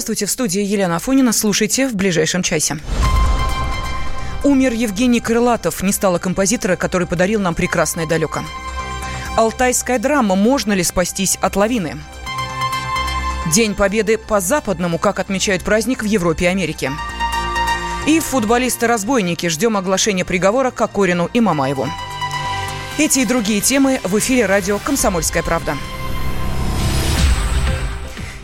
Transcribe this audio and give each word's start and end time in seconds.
Здравствуйте, 0.00 0.24
в 0.24 0.30
студии 0.30 0.62
Елена 0.62 0.96
Афонина. 0.96 1.30
Слушайте 1.30 1.86
в 1.86 1.94
ближайшем 1.94 2.42
часе. 2.42 2.78
Умер 4.44 4.72
Евгений 4.72 5.20
Крылатов, 5.20 5.82
не 5.82 5.92
стало 5.92 6.16
композитора, 6.16 6.76
который 6.76 7.06
подарил 7.06 7.38
нам 7.38 7.54
прекрасное 7.54 8.06
далеко. 8.06 8.40
Алтайская 9.36 9.98
драма 9.98 10.36
«Можно 10.36 10.72
ли 10.72 10.82
спастись 10.82 11.36
от 11.42 11.54
лавины?» 11.54 11.98
День 13.52 13.74
Победы 13.74 14.16
по-западному, 14.16 14.96
как 14.98 15.18
отмечают 15.18 15.64
праздник 15.64 16.02
в 16.02 16.06
Европе 16.06 16.46
и 16.46 16.48
Америке. 16.48 16.92
И 18.06 18.20
футболисты-разбойники. 18.20 19.50
Ждем 19.50 19.76
оглашения 19.76 20.24
приговора 20.24 20.70
Кокорину 20.70 21.28
и 21.34 21.40
Мамаеву. 21.40 21.86
Эти 22.96 23.18
и 23.18 23.26
другие 23.26 23.60
темы 23.60 24.00
в 24.02 24.18
эфире 24.18 24.46
радио 24.46 24.78
«Комсомольская 24.78 25.42
правда». 25.42 25.76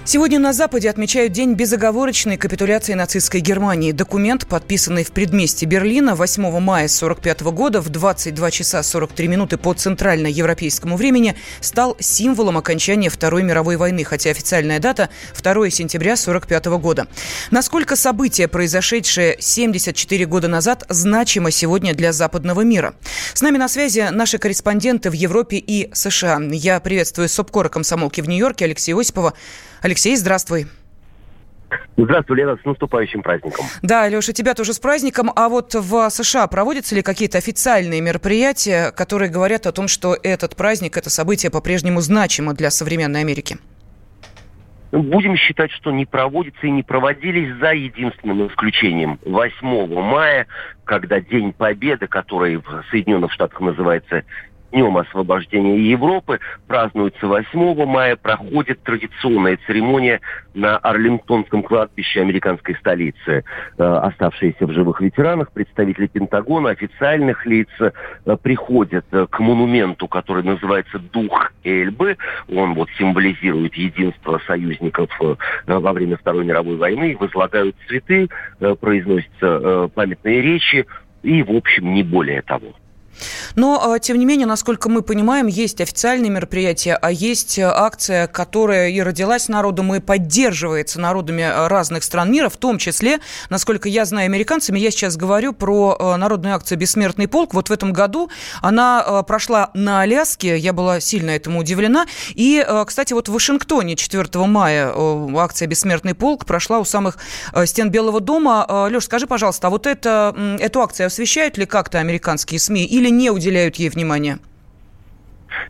Сегодня 0.09 0.39
на 0.39 0.53
Западе 0.53 0.89
отмечают 0.89 1.33
День 1.33 1.55
безоговорочной 1.55 2.37
капитуляции 2.37 2.95
нацистской 2.95 3.41
Германии. 3.41 3.91
Документ, 3.91 4.47
подписанный 4.47 5.03
в 5.03 5.11
предместе 5.11 5.67
Берлина 5.67 6.15
8 6.15 6.43
мая 6.61 6.85
1945 6.85 7.41
года 7.53 7.81
в 7.81 7.89
22 7.89 8.51
часа 8.53 8.85
43 8.85 9.27
минуты 9.27 9.57
по 9.57 9.75
центральноевропейскому 9.75 10.97
времени, 10.97 11.35
стал 11.61 11.97
символом 11.99 12.57
окончания 12.57 13.11
Второй 13.11 13.43
мировой 13.43 13.77
войны, 13.77 14.05
хотя 14.05 14.31
официальная 14.31 14.79
дата– 14.79 15.09
2 15.43 15.71
сентября 15.71 16.13
1945 16.13 16.67
года. 16.81 17.09
Насколько 17.51 17.97
событие, 17.97 18.47
произошедшее 18.47 19.37
74 19.41 20.25
года 20.27 20.47
назад, 20.47 20.85
значимо 20.89 21.51
сегодня 21.51 21.95
для 21.95 22.13
западного 22.13 22.61
мира? 22.61 22.95
С 23.35 23.43
нами 23.43 23.59
на 23.59 23.69
связи 23.69 24.07
наши 24.13 24.39
корреспонденты 24.39 25.11
в 25.11 25.15
Европе 25.15 25.57
и 25.57 25.91
США. 25.93 26.41
Я 26.53 26.79
приветствую 26.79 27.29
СОПКОРа 27.29 27.71
комсомолки 27.71 28.21
в 28.21 28.29
Нью-Йорке 28.29 28.67
Алексея 28.67 28.97
Осипова. 28.97 29.35
Алексей, 29.83 29.96
здравствуй. 29.97 30.67
Здравствуй, 31.97 32.37
Лена, 32.37 32.57
с 32.63 32.65
наступающим 32.65 33.23
праздником. 33.23 33.65
Да, 33.83 34.09
Леша, 34.09 34.33
тебя 34.33 34.55
тоже 34.55 34.73
с 34.75 34.79
праздником. 34.79 35.33
А 35.35 35.49
вот 35.49 35.75
в 35.75 36.11
США 36.11 36.47
проводятся 36.47 36.95
ли 36.95 37.03
какие-то 37.03 37.39
официальные 37.39 38.01
мероприятия, 38.01 38.93
которые 38.93 39.31
говорят 39.31 39.67
о 39.67 39.73
том, 39.73 39.89
что 39.89 40.17
этот 40.23 40.57
праздник, 40.57 40.97
это 40.97 41.11
событие 41.11 41.51
по-прежнему 41.51 42.01
значимо 42.01 42.55
для 42.55 42.71
современной 42.71 43.21
Америки? 43.21 43.59
Будем 44.93 45.37
считать, 45.37 45.73
что 45.73 45.91
не 45.91 46.07
проводятся 46.07 46.67
и 46.67 46.71
не 46.71 46.83
проводились 46.83 47.59
за 47.59 47.73
единственным 47.73 48.47
исключением. 48.49 49.19
8 49.25 49.87
мая, 50.03 50.47
когда 50.85 51.21
День 51.21 51.53
Победы, 51.53 52.07
который 52.07 52.57
в 52.59 52.85
Соединенных 52.91 53.33
Штатах 53.33 53.61
называется 53.61 54.23
Днем 54.77 54.99
освобождения 54.99 55.79
Европы 55.79 56.39
празднуется 56.67 57.27
8 57.27 57.87
мая, 57.87 58.15
проходит 58.15 58.83
традиционная 58.83 59.59
церемония 59.67 60.21
на 60.53 60.77
Арлингтонском 60.77 61.63
кладбище 61.63 62.21
американской 62.21 62.75
столицы. 62.75 63.43
Э, 63.79 63.83
оставшиеся 63.83 64.67
в 64.67 64.73
живых 64.73 65.01
ветеранах, 65.01 65.51
представители 65.53 66.09
Пентагона, 66.09 66.69
официальных 66.69 67.47
лиц 67.47 67.71
э, 67.81 68.37
приходят 68.43 69.07
э, 69.13 69.27
к 69.31 69.39
монументу, 69.41 70.09
который 70.09 70.43
называется 70.43 70.99
«Дух 70.99 71.53
Эльбы». 71.65 72.19
Он 72.55 72.75
вот 72.75 72.91
символизирует 72.99 73.77
единство 73.77 74.43
союзников 74.47 75.09
во 75.67 75.93
время 75.95 76.19
Второй 76.19 76.45
мировой 76.45 76.77
войны, 76.77 77.17
возлагают 77.19 77.77
цветы, 77.89 78.29
произносятся 78.59 79.89
памятные 79.95 80.43
речи 80.43 80.85
и, 81.23 81.43
в 81.43 81.53
общем, 81.53 81.95
не 81.95 82.03
более 82.03 82.43
того. 82.43 82.75
Но, 83.55 83.93
а, 83.93 83.99
тем 83.99 84.19
не 84.19 84.27
менее, 84.27 84.47
насколько 84.47 84.89
мы 84.89 85.03
понимаем, 85.03 85.47
есть 85.47 85.81
официальные 85.81 86.31
мероприятия, 86.31 86.95
а 86.95 87.11
есть 87.11 87.59
акция, 87.59 88.27
которая 88.27 88.91
и 88.91 89.01
родилась 89.01 89.49
народом, 89.49 89.95
и 89.95 90.01
поддерживается 90.01 91.01
народами 91.01 91.43
а, 91.43 91.69
разных 91.69 92.05
стран 92.05 92.31
мира, 92.31 92.49
в 92.49 92.57
том 92.57 92.79
числе, 92.79 93.21
насколько 93.51 93.89
я 93.89 94.05
знаю 94.05 94.27
американцами, 94.27 94.79
я 94.79 94.91
сейчас 94.91 95.17
говорю 95.17 95.53
про 95.53 95.97
а, 95.99 96.17
народную 96.17 96.55
акцию 96.55 96.79
«Бессмертный 96.79 97.29
полк». 97.29 97.55
Вот 97.55 97.69
в 97.69 97.73
этом 97.73 97.93
году 97.93 98.31
она 98.63 99.23
прошла 99.23 99.71
на 99.75 100.01
Аляске, 100.01 100.59
я 100.59 100.73
была 100.73 101.01
сильно 101.01 101.31
этому 101.31 101.61
удивлена. 101.61 102.07
И, 102.35 102.65
кстати, 102.87 103.13
вот 103.13 103.29
в 103.29 103.33
Вашингтоне 103.33 103.97
4 103.97 104.47
мая 104.47 104.93
акция 105.37 105.67
«Бессмертный 105.67 106.15
полк» 106.15 106.45
прошла 106.45 106.79
у 106.79 106.85
самых 106.85 107.19
стен 107.65 107.91
Белого 107.91 108.21
дома. 108.21 108.89
Леш, 108.91 109.05
скажи, 109.05 109.27
пожалуйста, 109.27 109.69
а 109.69 109.71
вот 109.71 109.87
это, 109.87 110.35
эту 110.61 110.81
акцию 110.81 111.07
освещают 111.07 111.57
ли 111.59 111.67
как-то 111.67 111.99
американские 111.99 112.61
СМИ 112.61 112.85
или 112.85 113.06
или 113.07 113.13
не 113.13 113.31
уделяют 113.31 113.77
ей 113.77 113.89
внимания? 113.89 114.39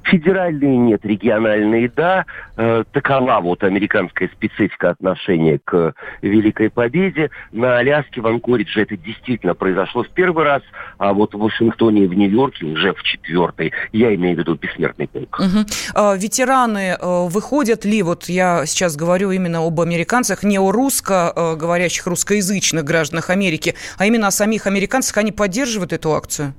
Федеральные 0.05 0.77
нет, 0.77 1.05
региональные 1.05 1.91
да. 1.95 2.25
Э, 2.57 2.85
такова 2.93 3.41
вот 3.41 3.63
американская 3.63 4.29
специфика 4.29 4.91
отношения 4.91 5.61
к 5.63 5.95
Великой 6.23 6.71
Победе. 6.71 7.31
На 7.53 7.79
Аляске, 7.79 8.21
в 8.21 8.27
Анкоридже 8.27 8.83
это 8.83 8.97
действительно 8.97 9.55
произошло 9.55 10.03
в 10.03 10.09
первый 10.09 10.45
раз, 10.45 10.63
а 10.99 11.13
вот 11.13 11.35
в 11.35 11.39
Вашингтоне 11.39 12.05
и 12.05 12.07
в 12.07 12.15
Нью-Йорке 12.15 12.67
уже 12.67 12.95
в 12.95 13.03
четвертый. 13.03 13.73
Я 13.93 14.15
имею 14.15 14.37
в 14.37 14.39
виду 14.39 14.55
бессмертный 14.55 15.09
полк. 15.09 15.39
Угу. 15.39 15.67
А, 15.95 16.17
ветераны 16.17 16.97
э, 16.99 17.29
выходят 17.29 17.85
ли, 17.85 18.03
вот 18.03 18.25
я 18.25 18.65
сейчас 18.67 18.97
говорю 18.97 19.31
именно 19.31 19.65
об 19.65 19.81
американцах, 19.81 20.43
не 20.43 20.59
о 20.59 20.73
русско 20.73 21.33
э, 21.35 21.57
говорящих, 21.57 22.07
русскоязычных 22.07 22.85
гражданах 22.85 23.31
Америки, 23.31 23.75
а 23.99 24.07
именно 24.07 24.29
о 24.29 24.31
самих 24.31 24.67
американцах, 24.67 25.17
они 25.19 25.33
поддерживают 25.33 25.93
эту 25.93 26.15
акцию? 26.15 26.55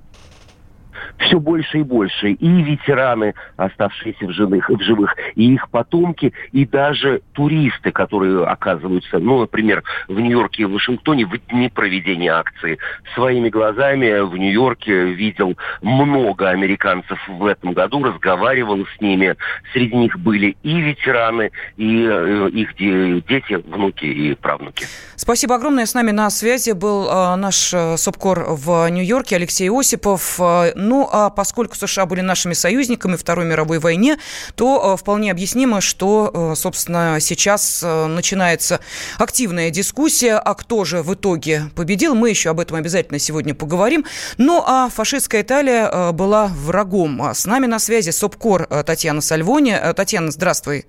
Все 1.18 1.40
больше 1.40 1.80
и 1.80 1.84
больше. 1.84 2.32
И 2.32 2.62
ветераны, 2.62 3.34
оставшиеся 3.56 4.26
в 4.26 4.32
живых, 4.32 4.70
в 4.70 4.82
живых, 4.82 5.16
и 5.36 5.54
их 5.54 5.70
потомки, 5.70 6.34
и 6.52 6.66
даже 6.66 7.22
туристы, 7.34 7.92
которые 7.92 8.46
оказываются, 8.46 9.20
ну, 9.20 9.42
например, 9.42 9.84
в 10.08 10.20
Нью-Йорке 10.20 10.64
и 10.64 10.66
в 10.66 10.72
Вашингтоне 10.72 11.26
в 11.26 11.38
дни 11.50 11.70
проведения 11.70 12.32
акции. 12.32 12.78
Своими 13.16 13.50
глазами 13.50 14.20
в 14.22 14.36
Нью-Йорке 14.38 15.14
видел 15.14 15.58
много 15.82 16.50
американцев 16.50 17.20
в 17.28 17.46
этом 17.46 17.74
году, 17.74 18.04
разговаривал 18.04 18.86
с 18.86 19.02
ними. 19.02 19.36
Среди 19.74 19.96
них 19.96 20.18
были 20.20 20.58
и 20.64 20.80
ветераны, 20.82 21.52
и 21.78 22.06
э, 22.10 22.50
их 22.50 22.76
дети, 22.76 23.62
внуки 23.68 24.06
и 24.06 24.36
правнуки. 24.36 24.86
Спасибо 25.16 25.56
огромное. 25.56 25.86
С 25.86 25.94
нами 25.94 26.12
на 26.12 26.30
связи 26.30 26.72
был 26.72 27.08
э, 27.08 27.36
наш 27.36 27.74
э, 27.74 27.98
СОПКОР 27.98 28.46
в 28.50 28.90
Нью-Йорке 28.90 29.36
Алексей 29.36 29.70
Осипов. 29.70 30.40
Ну, 30.76 30.97
а 31.06 31.30
поскольку 31.30 31.76
США 31.76 32.06
были 32.06 32.22
нашими 32.22 32.54
союзниками 32.54 33.16
в 33.16 33.20
Второй 33.20 33.46
мировой 33.46 33.80
войне, 33.80 34.18
то 34.56 34.94
э, 34.94 34.98
вполне 34.98 35.32
объяснимо, 35.32 35.82
что, 35.82 36.32
э, 36.34 36.56
собственно, 36.56 37.18
сейчас 37.20 37.82
э, 37.84 38.06
начинается 38.08 38.80
активная 39.18 39.70
дискуссия, 39.70 40.36
а 40.36 40.54
кто 40.56 40.86
же 40.86 41.04
в 41.04 41.14
итоге 41.14 41.70
победил. 41.76 42.16
Мы 42.16 42.30
еще 42.30 42.50
об 42.50 42.60
этом 42.60 42.78
обязательно 42.78 43.20
сегодня 43.20 43.54
поговорим. 43.54 44.06
Ну, 44.38 44.64
а 44.66 44.90
фашистская 44.90 45.42
Италия 45.42 46.12
была 46.12 46.48
врагом. 46.48 47.22
А 47.22 47.34
с 47.34 47.46
нами 47.46 47.66
на 47.68 47.80
связи 47.80 48.10
СОПКОР 48.10 48.84
Татьяна 48.86 49.22
Сальвони. 49.22 49.78
Татьяна, 49.96 50.32
здравствуй. 50.32 50.86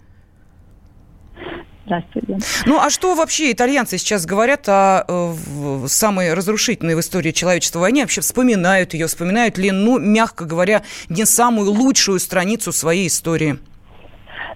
Здравствуйте. 1.88 2.38
Ну, 2.66 2.78
а 2.78 2.91
что 2.91 3.15
вообще 3.15 3.50
итальянцы 3.50 3.97
сейчас 3.97 4.26
говорят 4.26 4.69
о 4.69 5.04
э, 5.09 5.87
самой 5.88 6.34
разрушительной 6.34 6.94
в 6.94 7.00
истории 7.00 7.32
человечества 7.32 7.81
войне? 7.81 8.03
Вообще 8.03 8.21
вспоминают 8.21 8.93
ее, 8.93 9.06
вспоминают 9.06 9.56
ли, 9.56 9.71
ну, 9.71 9.98
мягко 9.98 10.44
говоря, 10.44 10.82
не 11.09 11.25
самую 11.25 11.71
лучшую 11.71 12.21
страницу 12.21 12.72
своей 12.72 13.06
истории? 13.06 13.59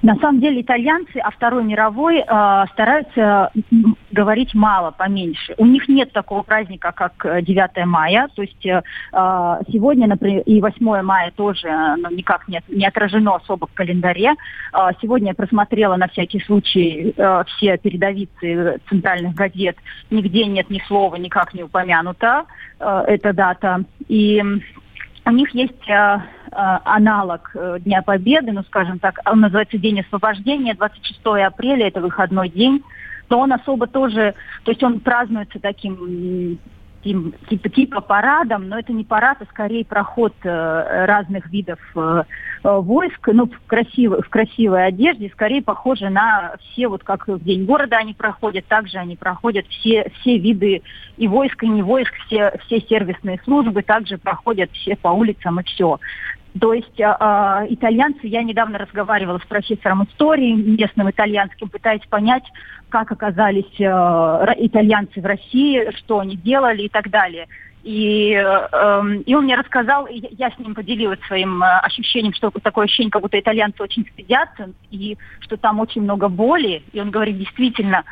На 0.03 0.17
самом 0.17 0.41
деле 0.41 0.61
итальянцы 0.61 1.19
о 1.19 1.31
Второй 1.31 1.65
мировой 1.65 2.19
э, 2.19 2.65
стараются 2.73 3.51
говорить 4.11 4.55
мало, 4.55 4.91
поменьше. 4.91 5.55
У 5.59 5.67
них 5.67 5.89
нет 5.89 6.13
такого 6.13 6.43
праздника, 6.43 6.93
как 6.93 7.43
9 7.43 7.71
э, 7.75 7.85
мая. 7.85 8.29
То 8.35 8.43
есть 8.43 8.67
э, 8.67 8.83
э, 9.13 9.61
сегодня, 9.71 10.07
например, 10.07 10.43
и 10.47 10.61
8 10.61 11.03
мая 11.03 11.33
тоже 11.37 11.69
ну, 11.99 12.11
никак 12.11 12.49
не, 12.49 12.61
не 12.69 12.87
отражено 12.87 13.37
особо 13.37 13.67
в 13.67 13.75
календаре. 13.75 14.35
Э, 14.73 14.91
сегодня 15.01 15.29
я 15.29 15.35
просмотрела 15.35 15.97
на 15.97 16.09
всякий 16.09 16.41
случай 16.41 17.15
э, 17.17 17.45
все 17.47 17.79
передовицы 17.79 18.81
центральных 18.89 19.35
газет. 19.35 19.77
Нигде 20.11 20.47
нет 20.47 20.71
ни 20.71 20.83
слова, 20.87 21.17
никак 21.17 21.55
не 21.55 21.63
упомянута 21.63 22.45
э, 22.81 23.05
эта 23.09 23.33
дата. 23.33 23.85
И 24.09 24.43
у 25.25 25.31
них 25.31 25.55
есть 25.55 25.89
э, 25.89 25.93
э, 25.93 26.21
аналог 26.53 27.51
э, 27.55 27.79
Дня 27.81 28.03
Победы, 28.03 28.53
ну, 28.53 28.63
скажем 28.65 28.99
так, 28.99 29.21
он 29.25 29.41
называется 29.41 29.79
День 29.79 30.01
освобождения, 30.01 30.75
26 30.75 31.21
апреля, 31.47 31.89
это 31.89 32.01
выходной 32.01 32.49
день, 32.49 32.83
то 33.29 33.39
он 33.39 33.53
особо 33.53 33.87
тоже, 33.87 34.35
то 34.65 34.71
есть 34.71 34.83
он 34.83 35.01
празднуется 35.01 35.59
таким 35.61 36.59
типа, 37.03 37.69
типа 37.69 38.01
парадом, 38.01 38.69
но 38.69 38.79
это 38.79 38.93
не 38.93 39.05
парад, 39.05 39.39
а 39.41 39.45
скорее 39.47 39.85
проход 39.85 40.35
э, 40.45 41.05
разных 41.07 41.51
видов 41.51 41.81
э, 41.97 42.23
э, 42.63 42.77
войск, 42.77 43.29
ну, 43.33 43.47
в 43.47 43.67
красивой, 43.67 44.23
в 44.23 44.29
красивой 44.29 44.87
одежде, 44.87 45.29
скорее 45.31 45.63
похоже 45.63 46.11
на 46.11 46.55
все, 46.61 46.89
вот 46.89 47.03
как 47.03 47.27
в 47.27 47.43
День 47.43 47.65
города 47.65 47.97
они 47.97 48.15
проходят, 48.15 48.67
также 48.67 48.99
они 48.99 49.17
проходят 49.17 49.67
все, 49.67 50.11
все 50.21 50.39
виды 50.39 50.83
и 51.17 51.29
войск, 51.29 51.63
и 51.65 51.69
не 51.69 51.83
войск, 51.83 52.13
все, 52.27 52.53
все 52.67 52.81
сервисные 52.81 53.41
службы 53.45 53.83
также 53.83 54.19
проходят 54.19 54.71
все 54.73 54.97
по 54.97 55.09
улицам 55.09 55.61
и 55.61 55.65
все. 55.65 55.99
То 56.61 56.75
есть 56.75 57.01
э, 57.01 57.05
итальянцы, 57.71 58.27
я 58.27 58.43
недавно 58.43 58.79
разговаривала 58.79 59.39
с 59.39 59.47
профессором 59.47 60.05
истории 60.05 60.53
местным 60.53 61.11
итальянским, 61.11 61.69
пытаясь 61.69 62.05
понять, 62.11 62.45
как 62.91 63.11
оказались 63.11 63.81
э, 63.81 64.55
итальянцы 64.59 65.21
в 65.21 65.25
России, 65.25 65.91
что 65.97 66.19
они 66.19 66.37
делали 66.37 66.83
и 66.83 66.89
так 66.89 67.09
далее. 67.09 67.49
И, 67.85 68.33
э, 68.33 69.23
и 69.27 69.35
он 69.35 69.45
мне 69.45 69.57
рассказал, 69.57 70.07
и 70.07 70.23
я 70.37 70.51
с 70.51 70.59
ним 70.59 70.75
поделилась 70.75 71.19
своим 71.27 71.63
э, 71.63 71.67
ощущением, 71.81 72.35
что 72.35 72.51
такое 72.51 72.85
ощущение, 72.85 73.11
как 73.11 73.23
будто 73.23 73.41
итальянцы 73.41 73.83
очень 73.83 74.07
стыдятся, 74.13 74.71
и 74.91 75.17
что 75.41 75.57
там 75.57 75.81
очень 75.81 76.03
много 76.03 76.29
боли. 76.29 76.83
И 76.93 77.01
он 77.01 77.11
говорит, 77.11 77.39
действительно, 77.39 78.05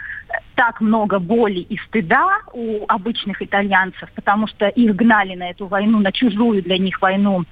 так 0.55 0.81
много 0.81 1.19
боли 1.19 1.61
и 1.61 1.77
стыда 1.87 2.39
у 2.53 2.85
обычных 2.89 3.43
итальянцев, 3.43 4.11
потому 4.15 4.49
что 4.49 4.67
их 4.67 4.97
гнали 4.97 5.35
на 5.37 5.51
эту 5.51 5.67
войну, 5.67 6.01
на 6.01 6.11
чужую 6.11 6.63
для 6.63 6.79
них 6.79 7.01
войну 7.01 7.45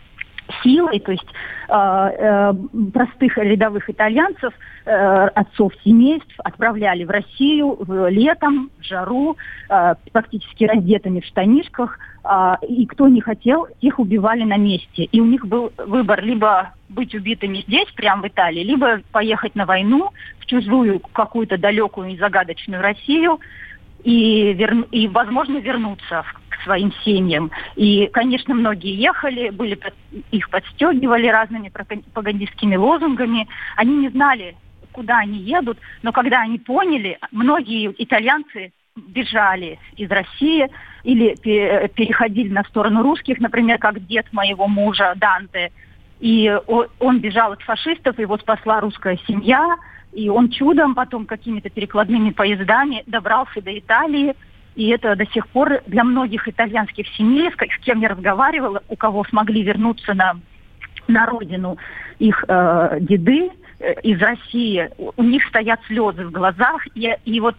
силой, 0.63 1.01
то 1.01 1.13
есть 1.13 1.27
э, 1.69 1.73
э, 1.73 2.53
простых 2.93 3.39
рядовых 3.39 3.89
итальянцев, 3.91 4.53
э, 4.85 5.27
отцов 5.35 5.73
семейств 5.85 6.35
отправляли 6.39 7.05
в 7.05 7.11
Россию 7.11 7.77
в, 7.81 8.09
летом, 8.09 8.71
в 8.79 8.85
жару, 8.85 9.37
э, 9.69 9.95
практически 10.13 10.65
раздетыми 10.65 11.21
в 11.21 11.27
штанишках, 11.27 11.99
э, 12.25 12.55
и 12.69 12.87
кто 12.87 13.09
не 13.09 13.21
хотел, 13.21 13.67
тех 13.81 13.99
убивали 13.99 14.45
на 14.45 14.57
месте. 14.57 15.05
И 15.05 15.21
у 15.21 15.27
них 15.27 15.47
был 15.47 15.73
выбор 15.77 16.23
либо 16.23 16.73
быть 16.89 17.15
убитыми 17.15 17.59
здесь, 17.67 17.89
прямо 17.95 18.23
в 18.23 18.29
Италии, 18.29 18.63
либо 18.63 19.01
поехать 19.13 19.55
на 19.55 19.67
войну 19.67 20.11
в 20.39 20.47
чужую 20.47 21.01
какую-то 21.13 21.59
далекую 21.59 22.11
и 22.11 22.19
загадочную 22.19 22.83
Россию, 22.83 23.41
и, 24.05 24.53
вер... 24.53 24.83
и 24.91 25.09
возможно 25.09 25.59
вернуться 25.59 26.25
к 26.49 26.63
своим 26.63 26.93
семьям. 27.05 27.51
И, 27.77 28.09
конечно, 28.13 28.55
многие 28.55 28.95
ехали, 28.95 29.51
были, 29.51 29.79
их 30.31 30.51
подстегивали 30.51 31.27
разными 31.29 31.69
пропагандистскими 31.69 32.77
лозунгами. 32.77 33.49
Они 33.77 33.97
не 33.97 34.09
знали, 34.09 34.57
куда 34.93 35.19
они 35.19 35.39
едут, 35.39 35.79
но 36.03 36.13
когда 36.13 36.41
они 36.41 36.59
поняли, 36.59 37.19
многие 37.31 37.95
итальянцы 37.99 38.73
бежали 38.97 39.79
из 39.97 40.11
России 40.11 40.69
или 41.05 41.37
переходили 41.89 42.49
на 42.49 42.65
сторону 42.65 43.03
русских, 43.03 43.39
например, 43.39 43.79
как 43.79 44.05
дед 44.07 44.33
моего 44.33 44.67
мужа 44.67 45.15
Данте. 45.17 45.71
И 46.21 46.53
он 46.99 47.21
бежал 47.21 47.53
от 47.53 47.63
фашистов, 47.63 48.19
его 48.19 48.37
спасла 48.39 48.81
русская 48.81 49.17
семья, 49.29 49.77
и 50.13 50.29
он 50.29 50.51
чудом 50.51 50.95
потом 50.95 51.27
какими-то 51.27 51.71
перекладными 51.71 52.31
поездами 52.31 53.03
добрался 53.07 53.61
до 53.61 53.77
Италии. 53.79 54.35
И 54.75 54.89
это 54.89 55.17
до 55.17 55.27
сих 55.27 55.49
пор 55.49 55.83
для 55.87 56.05
многих 56.05 56.47
итальянских 56.47 57.07
семей, 57.17 57.51
с 57.51 57.85
кем 57.85 58.01
я 58.01 58.09
разговаривала, 58.09 58.83
у 58.89 58.97
кого 58.97 59.25
смогли 59.25 59.63
вернуться 59.63 60.15
на, 60.15 60.39
на 61.09 61.27
родину 61.27 61.79
их 62.19 62.45
э, 62.47 62.99
деды 63.01 63.51
э, 63.81 64.01
из 64.03 64.21
России, 64.21 64.91
у 65.17 65.23
них 65.23 65.45
стоят 65.49 65.81
слезы 65.87 66.27
в 66.27 66.31
глазах. 66.31 66.87
И, 66.95 67.13
и 67.25 67.41
вот 67.41 67.57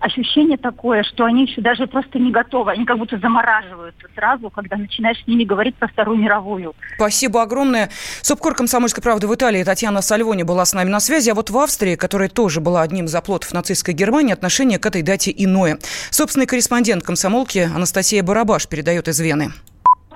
ощущение 0.00 0.56
такое, 0.56 1.02
что 1.02 1.24
они 1.24 1.46
еще 1.46 1.60
даже 1.60 1.86
просто 1.86 2.18
не 2.18 2.30
готовы. 2.30 2.72
Они 2.72 2.84
как 2.84 2.98
будто 2.98 3.18
замораживаются 3.18 4.06
сразу, 4.14 4.50
когда 4.50 4.76
начинаешь 4.76 5.22
с 5.22 5.26
ними 5.26 5.44
говорить 5.44 5.74
про 5.76 5.88
Вторую 5.88 6.18
мировую. 6.18 6.74
Спасибо 6.96 7.42
огромное. 7.42 7.90
Субкор 8.22 8.54
«Комсомольской 8.54 9.02
правды» 9.02 9.26
в 9.26 9.34
Италии 9.34 9.62
Татьяна 9.64 10.02
Сальвони 10.02 10.42
была 10.42 10.64
с 10.64 10.74
нами 10.74 10.88
на 10.88 11.00
связи. 11.00 11.30
А 11.30 11.34
вот 11.34 11.50
в 11.50 11.58
Австрии, 11.58 11.96
которая 11.96 12.28
тоже 12.28 12.60
была 12.60 12.82
одним 12.82 13.06
из 13.06 13.14
оплотов 13.14 13.52
нацистской 13.52 13.94
Германии, 13.94 14.32
отношение 14.32 14.78
к 14.78 14.86
этой 14.86 15.02
дате 15.02 15.32
иное. 15.36 15.78
Собственный 16.10 16.46
корреспондент 16.46 17.02
комсомолки 17.04 17.70
Анастасия 17.74 18.22
Барабаш 18.22 18.68
передает 18.68 19.08
из 19.08 19.18
Вены. 19.20 19.52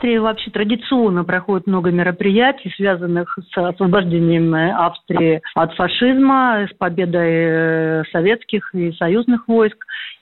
Австрии 0.01 0.17
вообще 0.17 0.51
традиционно 0.51 1.25
проходит 1.25 1.67
много 1.67 1.91
мероприятий, 1.91 2.73
связанных 2.75 3.39
с 3.53 3.59
освобождением 3.59 4.55
Австрии 4.55 5.43
от 5.55 5.75
фашизма, 5.75 6.67
с 6.71 6.75
победой 6.79 7.31
э, 7.31 8.03
советских 8.11 8.75
и 8.75 8.93
союзных 8.93 9.47
войск. 9.47 9.77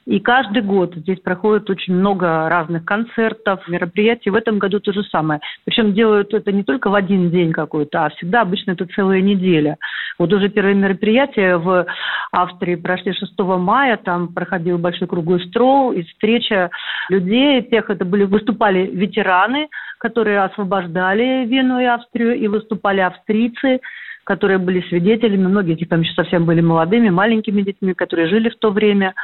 И 0.08 0.20
каждый 0.20 0.62
год 0.62 0.94
здесь 0.94 1.20
проходит 1.20 1.68
очень 1.68 1.94
много 1.94 2.48
разных 2.48 2.82
концертов, 2.86 3.68
мероприятий. 3.68 4.30
В 4.30 4.36
этом 4.36 4.58
году 4.58 4.80
то 4.80 4.90
же 4.90 5.02
самое. 5.04 5.38
Причем 5.66 5.92
делают 5.92 6.32
это 6.32 6.50
не 6.50 6.62
только 6.64 6.88
в 6.88 6.94
один 6.94 7.30
день 7.30 7.52
какой-то, 7.52 8.06
а 8.06 8.08
всегда 8.08 8.40
обычно 8.40 8.70
это 8.70 8.86
целая 8.86 9.20
неделя. 9.20 9.76
Вот 10.18 10.32
уже 10.32 10.48
первые 10.48 10.76
мероприятия 10.76 11.58
в 11.58 11.86
Австрии 12.32 12.76
прошли 12.76 13.12
6 13.12 13.38
мая, 13.58 13.98
там 13.98 14.28
проходил 14.28 14.78
большой 14.78 15.08
круглый 15.08 15.46
строл 15.46 15.92
и 15.92 16.02
встреча 16.04 16.70
людей, 17.10 17.60
тех 17.64 17.90
это 17.90 18.06
были, 18.06 18.24
выступали 18.24 18.86
ветераны, 18.86 19.68
которые 19.98 20.40
освобождали 20.40 21.44
Вену 21.44 21.80
и 21.80 21.84
Австрию, 21.84 22.34
и 22.34 22.48
выступали 22.48 23.00
австрийцы, 23.00 23.80
которые 24.24 24.58
были 24.58 24.80
свидетелями, 24.88 25.46
многие 25.46 25.74
из 25.74 25.80
них 25.80 25.88
там 25.88 26.00
еще 26.00 26.12
совсем 26.14 26.44
были 26.44 26.62
молодыми, 26.62 27.10
маленькими 27.10 27.62
детьми, 27.62 27.92
которые 27.92 28.28
жили 28.28 28.48
в 28.48 28.56
то 28.56 28.70
время. 28.70 29.14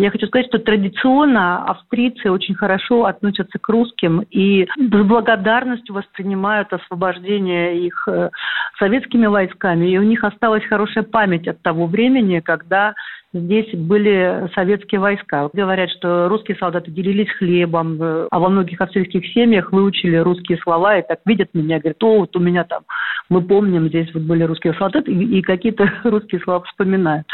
Я 0.00 0.10
хочу 0.10 0.26
сказать, 0.28 0.46
что 0.46 0.58
традиционно 0.58 1.62
австрийцы 1.62 2.30
очень 2.30 2.54
хорошо 2.54 3.04
относятся 3.04 3.58
к 3.58 3.68
русским 3.68 4.24
и 4.30 4.64
с 4.64 5.04
благодарностью 5.04 5.94
воспринимают 5.94 6.72
освобождение 6.72 7.86
их 7.86 8.08
э, 8.08 8.30
советскими 8.78 9.26
войсками. 9.26 9.90
И 9.90 9.98
у 9.98 10.02
них 10.02 10.24
осталась 10.24 10.64
хорошая 10.64 11.04
память 11.04 11.46
от 11.48 11.60
того 11.60 11.86
времени, 11.86 12.40
когда 12.40 12.94
здесь 13.32 13.72
были 13.74 14.50
советские 14.54 15.00
войска. 15.00 15.48
Говорят, 15.52 15.90
что 15.90 16.28
русские 16.28 16.56
солдаты 16.56 16.90
делились 16.90 17.30
хлебом, 17.38 18.02
э, 18.02 18.28
а 18.30 18.38
во 18.38 18.48
многих 18.48 18.80
австрийских 18.80 19.24
семьях 19.32 19.72
выучили 19.72 20.16
русские 20.16 20.58
слова 20.58 20.98
и 20.98 21.06
так 21.06 21.20
видят 21.24 21.50
меня, 21.54 21.78
говорят, 21.78 22.02
о, 22.02 22.18
вот 22.20 22.34
у 22.36 22.40
меня 22.40 22.64
там, 22.64 22.82
мы 23.28 23.42
помним, 23.42 23.88
здесь 23.88 24.12
вот 24.12 24.24
были 24.24 24.42
русские 24.42 24.74
солдаты, 24.74 25.12
и, 25.12 25.38
и 25.38 25.42
какие-то 25.42 25.90
русские 26.04 26.40
слова 26.40 26.62
вспоминают. 26.64 27.26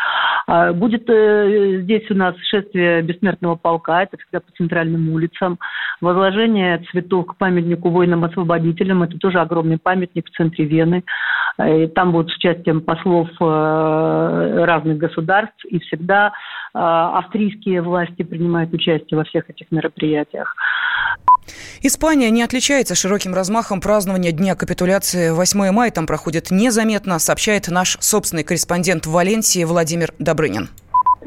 А 0.46 0.72
будет 0.72 1.08
э, 1.08 1.80
здесь 1.82 2.10
у 2.10 2.14
нас 2.14 2.36
шествие 2.50 3.02
бессмертного 3.02 3.56
полка, 3.56 4.02
это 4.02 4.16
всегда 4.18 4.40
по 4.40 4.52
центральным 4.52 5.10
улицам, 5.10 5.58
возложение 6.00 6.84
цветов 6.90 7.26
к 7.26 7.36
памятнику 7.36 7.88
воинам-освободителям, 7.88 9.02
это 9.02 9.18
тоже 9.18 9.40
огромный 9.40 9.78
памятник 9.78 10.28
в 10.28 10.36
центре 10.36 10.66
Вены. 10.66 11.04
Э, 11.58 11.84
и 11.84 11.86
там 11.86 12.12
будут 12.12 12.30
с 12.30 12.36
участием 12.36 12.82
послов 12.82 13.28
разных 13.38 14.98
государств 14.98 15.64
и 15.64 15.78
всегда 15.86 16.28
э, 16.28 16.78
австрийские 16.78 17.82
власти 17.82 18.22
принимают 18.22 18.72
участие 18.72 19.18
во 19.18 19.24
всех 19.24 19.48
этих 19.50 19.70
мероприятиях. 19.70 20.54
Испания 21.82 22.30
не 22.30 22.42
отличается 22.42 22.94
широким 22.94 23.34
размахом 23.34 23.80
празднования 23.80 24.32
Дня 24.32 24.54
капитуляции. 24.54 25.30
8 25.30 25.70
мая 25.72 25.90
там 25.90 26.06
проходит 26.06 26.50
незаметно, 26.50 27.18
сообщает 27.18 27.68
наш 27.68 27.96
собственный 28.00 28.44
корреспондент 28.44 29.06
в 29.06 29.12
Валенсии 29.12 29.64
Владимир 29.64 30.12
Добрынин. 30.18 30.68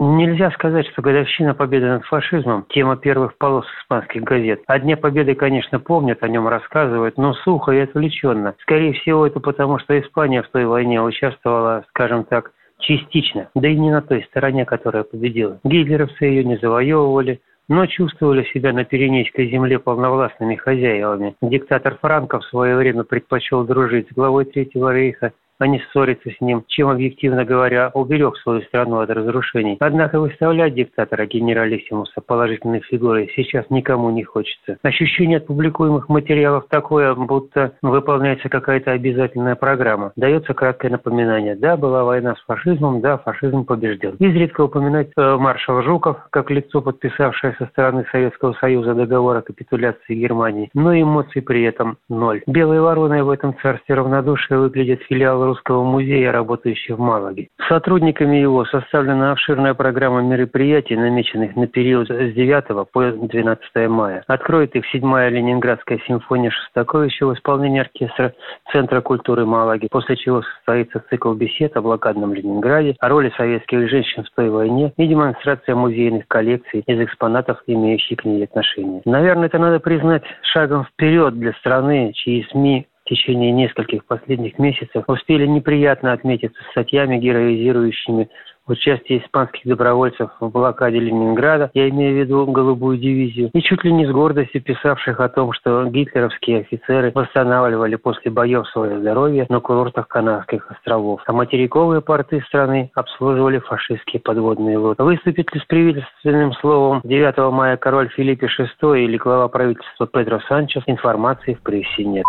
Нельзя 0.01 0.49
сказать, 0.51 0.87
что 0.87 1.01
годовщина 1.01 1.53
победы 1.53 1.87
над 1.87 2.05
фашизмом– 2.05 2.65
тема 2.69 2.95
первых 2.95 3.37
полос 3.37 3.65
испанских 3.81 4.23
газет. 4.23 4.61
О 4.65 4.79
Дне 4.79 4.95
Победы, 4.95 5.35
конечно, 5.35 5.77
помнят, 5.77 6.23
о 6.23 6.29
нем 6.29 6.47
рассказывают, 6.47 7.17
но 7.17 7.33
сухо 7.33 7.73
и 7.73 7.79
отвлеченно. 7.79 8.55
Скорее 8.61 8.93
всего, 8.93 9.27
это 9.27 9.41
потому, 9.41 9.77
что 9.79 9.99
Испания 9.99 10.41
в 10.41 10.47
той 10.47 10.65
войне 10.65 11.01
участвовала, 11.01 11.83
скажем 11.89 12.23
так, 12.23 12.53
Частично, 12.79 13.49
да 13.55 13.67
и 13.67 13.75
не 13.75 13.91
на 13.91 14.01
той 14.01 14.23
стороне, 14.23 14.65
которая 14.65 15.03
победила. 15.03 15.59
Гитлеровцы 15.63 16.25
ее 16.25 16.43
не 16.43 16.57
завоевывали, 16.57 17.41
но 17.67 17.85
чувствовали 17.85 18.43
себя 18.45 18.73
на 18.73 18.83
Пиренейской 18.83 19.49
земле 19.49 19.79
полновластными 19.79 20.55
хозяевами. 20.55 21.35
Диктатор 21.41 21.97
Франко 22.01 22.39
в 22.39 22.45
свое 22.45 22.75
время 22.75 23.03
предпочел 23.03 23.63
дружить 23.63 24.09
с 24.09 24.13
главой 24.13 24.45
Третьего 24.45 24.93
рейха 24.93 25.33
а 25.59 25.67
не 25.67 25.79
ссориться 25.91 26.29
с 26.31 26.41
ним, 26.41 26.63
чем, 26.67 26.89
объективно 26.89 27.45
говоря, 27.45 27.91
уберег 27.93 28.37
свою 28.37 28.61
страну 28.61 28.99
от 28.99 29.09
разрушений. 29.09 29.77
Однако 29.79 30.19
выставлять 30.19 30.73
диктатора 30.73 31.25
генералиссимуса 31.25 32.21
положительной 32.21 32.81
фигурой 32.81 33.31
сейчас 33.35 33.65
никому 33.69 34.09
не 34.09 34.23
хочется. 34.23 34.77
Ощущение 34.83 35.37
от 35.37 35.47
публикуемых 35.47 36.09
материалов 36.09 36.65
такое, 36.69 37.13
будто 37.13 37.73
выполняется 37.81 38.49
какая-то 38.49 38.91
обязательная 38.91 39.55
программа. 39.55 40.13
Дается 40.15 40.53
краткое 40.53 40.89
напоминание. 40.89 41.55
Да, 41.55 41.77
была 41.77 42.03
война 42.03 42.35
с 42.35 42.41
фашизмом, 42.45 43.01
да, 43.01 43.17
фашизм 43.17 43.65
побежден. 43.65 44.15
Изредка 44.19 44.61
упоминать 44.61 45.09
э, 45.17 45.35
маршал 45.37 45.81
Жуков, 45.83 46.17
как 46.29 46.49
лицо, 46.51 46.81
подписавшее 46.81 47.55
со 47.57 47.65
стороны 47.67 48.05
Советского 48.11 48.53
Союза 48.53 48.93
договор 48.93 49.37
о 49.37 49.41
капитуляции 49.41 50.15
Германии, 50.15 50.69
но 50.73 50.99
эмоций 50.99 51.41
при 51.41 51.63
этом 51.63 51.97
ноль. 52.07 52.41
Белой 52.47 52.79
вороной 52.79 53.23
в 53.23 53.29
этом 53.29 53.55
царстве 53.61 53.95
равнодушия 53.95 54.57
выглядит 54.57 55.01
филиал 55.03 55.48
Русского 55.49 55.83
музея, 55.83 56.31
работающий 56.31 56.93
в 56.93 56.99
Малаге. 56.99 57.47
Сотрудниками 57.67 58.35
его 58.35 58.65
составлена 58.65 59.31
обширная 59.31 59.73
программа 59.73 60.21
мероприятий, 60.21 60.95
намеченных 60.95 61.55
на 61.55 61.65
период 61.65 62.07
с 62.07 62.33
9 62.33 62.87
по 62.91 63.11
12 63.11 63.89
мая. 63.89 64.23
Откроет 64.27 64.75
их 64.75 64.85
седьмая 64.91 65.29
Ленинградская 65.29 65.99
симфония 66.05 66.51
Шостаковича 66.51 67.25
в 67.25 67.33
исполнении 67.33 67.81
оркестра 67.81 68.33
Центра 68.71 69.01
культуры 69.01 69.47
Малаги, 69.47 69.87
после 69.89 70.17
чего 70.17 70.43
состоится 70.43 71.03
цикл 71.09 71.33
бесед 71.33 71.75
о 71.75 71.81
блокадном 71.81 72.35
Ленинграде, 72.35 72.95
о 72.99 73.09
роли 73.09 73.33
советских 73.35 73.89
женщин 73.89 74.25
в 74.25 74.35
той 74.35 74.51
войне 74.51 74.93
и 74.97 75.07
демонстрация 75.07 75.73
музейных 75.73 76.27
коллекций 76.27 76.83
из 76.85 77.01
экспонатов, 77.01 77.63
имеющих 77.65 78.19
к 78.19 78.25
ней 78.25 78.43
отношение. 78.43 79.01
Наверное, 79.05 79.47
это 79.47 79.57
надо 79.57 79.79
признать 79.79 80.21
шагом 80.43 80.85
вперед 80.85 81.39
для 81.39 81.53
страны, 81.53 82.11
чьи 82.13 82.45
СМИ 82.51 82.85
в 83.09 83.11
течение 83.11 83.51
нескольких 83.51 84.05
последних 84.05 84.59
месяцев 84.59 85.03
успели 85.07 85.47
неприятно 85.47 86.13
отметиться 86.13 86.61
статьями, 86.71 87.17
героизирующими 87.17 88.29
участие 88.67 89.23
испанских 89.23 89.65
добровольцев 89.65 90.29
в 90.39 90.49
блокаде 90.49 90.99
Ленинграда, 90.99 91.71
я 91.73 91.89
имею 91.89 92.13
в 92.13 92.19
виду 92.19 92.45
голубую 92.45 92.99
дивизию, 92.99 93.49
и 93.51 93.61
чуть 93.61 93.83
ли 93.83 93.91
не 93.91 94.05
с 94.05 94.11
гордостью 94.11 94.61
писавших 94.61 95.19
о 95.19 95.27
том, 95.27 95.53
что 95.53 95.85
гитлеровские 95.85 96.59
офицеры 96.59 97.11
восстанавливали 97.15 97.95
после 97.95 98.29
боев 98.29 98.67
свое 98.67 98.99
здоровье 98.99 99.47
на 99.49 99.59
курортах 99.59 100.07
Канарских 100.07 100.69
островов, 100.69 101.23
а 101.25 101.33
материковые 101.33 102.01
порты 102.01 102.41
страны 102.41 102.91
обслуживали 102.93 103.57
фашистские 103.57 104.21
подводные 104.21 104.77
лодки. 104.77 105.01
Выступит 105.01 105.51
ли 105.51 105.59
с 105.59 105.65
приветственным 105.65 106.53
словом 106.53 107.01
9 107.03 107.51
мая 107.51 107.75
король 107.75 108.09
Филиппе 108.09 108.47
VI 108.47 108.99
или 108.99 109.17
глава 109.17 109.47
правительства 109.47 110.05
Педро 110.05 110.39
Санчес, 110.47 110.83
информации 110.85 111.55
в 111.55 111.61
прессе 111.61 112.05
нет. 112.05 112.25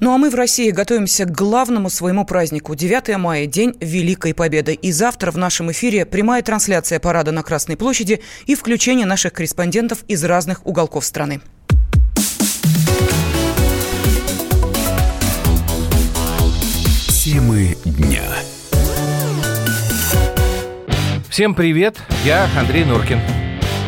Ну 0.00 0.14
а 0.14 0.18
мы 0.18 0.30
в 0.30 0.34
России 0.34 0.70
готовимся 0.70 1.24
к 1.24 1.30
главному 1.30 1.90
своему 1.90 2.24
празднику. 2.24 2.74
9 2.74 3.16
мая– 3.16 3.46
День 3.46 3.74
Великой 3.80 4.34
Победы. 4.34 4.74
И 4.74 4.92
завтра 4.92 5.30
в 5.30 5.38
нашем 5.38 5.70
эфире 5.72 6.04
прямая 6.04 6.42
трансляция 6.42 7.00
парада 7.00 7.32
на 7.32 7.42
Красной 7.42 7.76
площади 7.76 8.20
и 8.46 8.54
включение 8.54 9.06
наших 9.06 9.32
корреспондентов 9.32 10.04
из 10.08 10.24
разных 10.24 10.66
уголков 10.66 11.04
страны. 11.04 11.40
Темы 17.08 17.76
дня. 17.84 18.22
Всем 21.28 21.54
привет, 21.54 21.98
я 22.24 22.48
Андрей 22.56 22.84
Нуркин. 22.84 23.45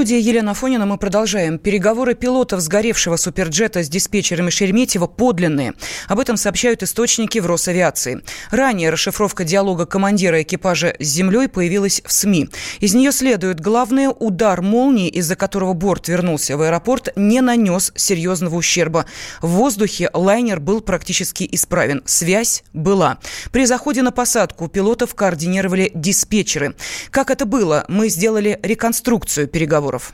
Студии 0.00 0.18
Елена 0.18 0.54
Фонина 0.54 0.86
мы 0.86 0.96
продолжаем. 0.96 1.58
Переговоры 1.58 2.14
пилотов 2.14 2.60
сгоревшего 2.60 3.16
суперджета 3.16 3.82
с 3.82 3.88
диспетчерами 3.90 4.48
Шереметьево 4.48 5.06
подлинные. 5.06 5.74
Об 6.08 6.18
этом 6.20 6.38
сообщают 6.38 6.82
источники 6.82 7.38
в 7.38 7.44
Росавиации. 7.44 8.22
Ранее 8.50 8.88
расшифровка 8.88 9.44
диалога 9.44 9.84
командира 9.84 10.40
экипажа 10.40 10.94
с 10.98 11.04
землей 11.04 11.48
появилась 11.48 12.00
в 12.06 12.10
СМИ. 12.14 12.48
Из 12.78 12.94
нее 12.94 13.12
следует 13.12 13.60
главное, 13.60 14.08
удар 14.08 14.62
молнии, 14.62 15.10
из-за 15.10 15.36
которого 15.36 15.74
борт 15.74 16.08
вернулся 16.08 16.56
в 16.56 16.62
аэропорт, 16.62 17.10
не 17.14 17.42
нанес 17.42 17.92
серьезного 17.94 18.56
ущерба. 18.56 19.04
В 19.42 19.48
воздухе 19.48 20.08
лайнер 20.14 20.60
был 20.60 20.80
практически 20.80 21.46
исправен. 21.52 22.00
Связь 22.06 22.64
была. 22.72 23.18
При 23.52 23.66
заходе 23.66 24.00
на 24.00 24.12
посадку 24.12 24.68
пилотов 24.68 25.14
координировали 25.14 25.92
диспетчеры. 25.94 26.74
Как 27.10 27.30
это 27.30 27.44
было? 27.44 27.84
Мы 27.88 28.08
сделали 28.08 28.58
реконструкцию 28.62 29.46
переговоров 29.46 29.89
переговоров. 29.90 30.12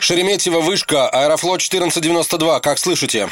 Шереметьево, 0.00 0.60
вышка, 0.60 1.08
Аэрофлот 1.08 1.60
1492, 1.60 2.60
как 2.60 2.78
слышите? 2.78 3.28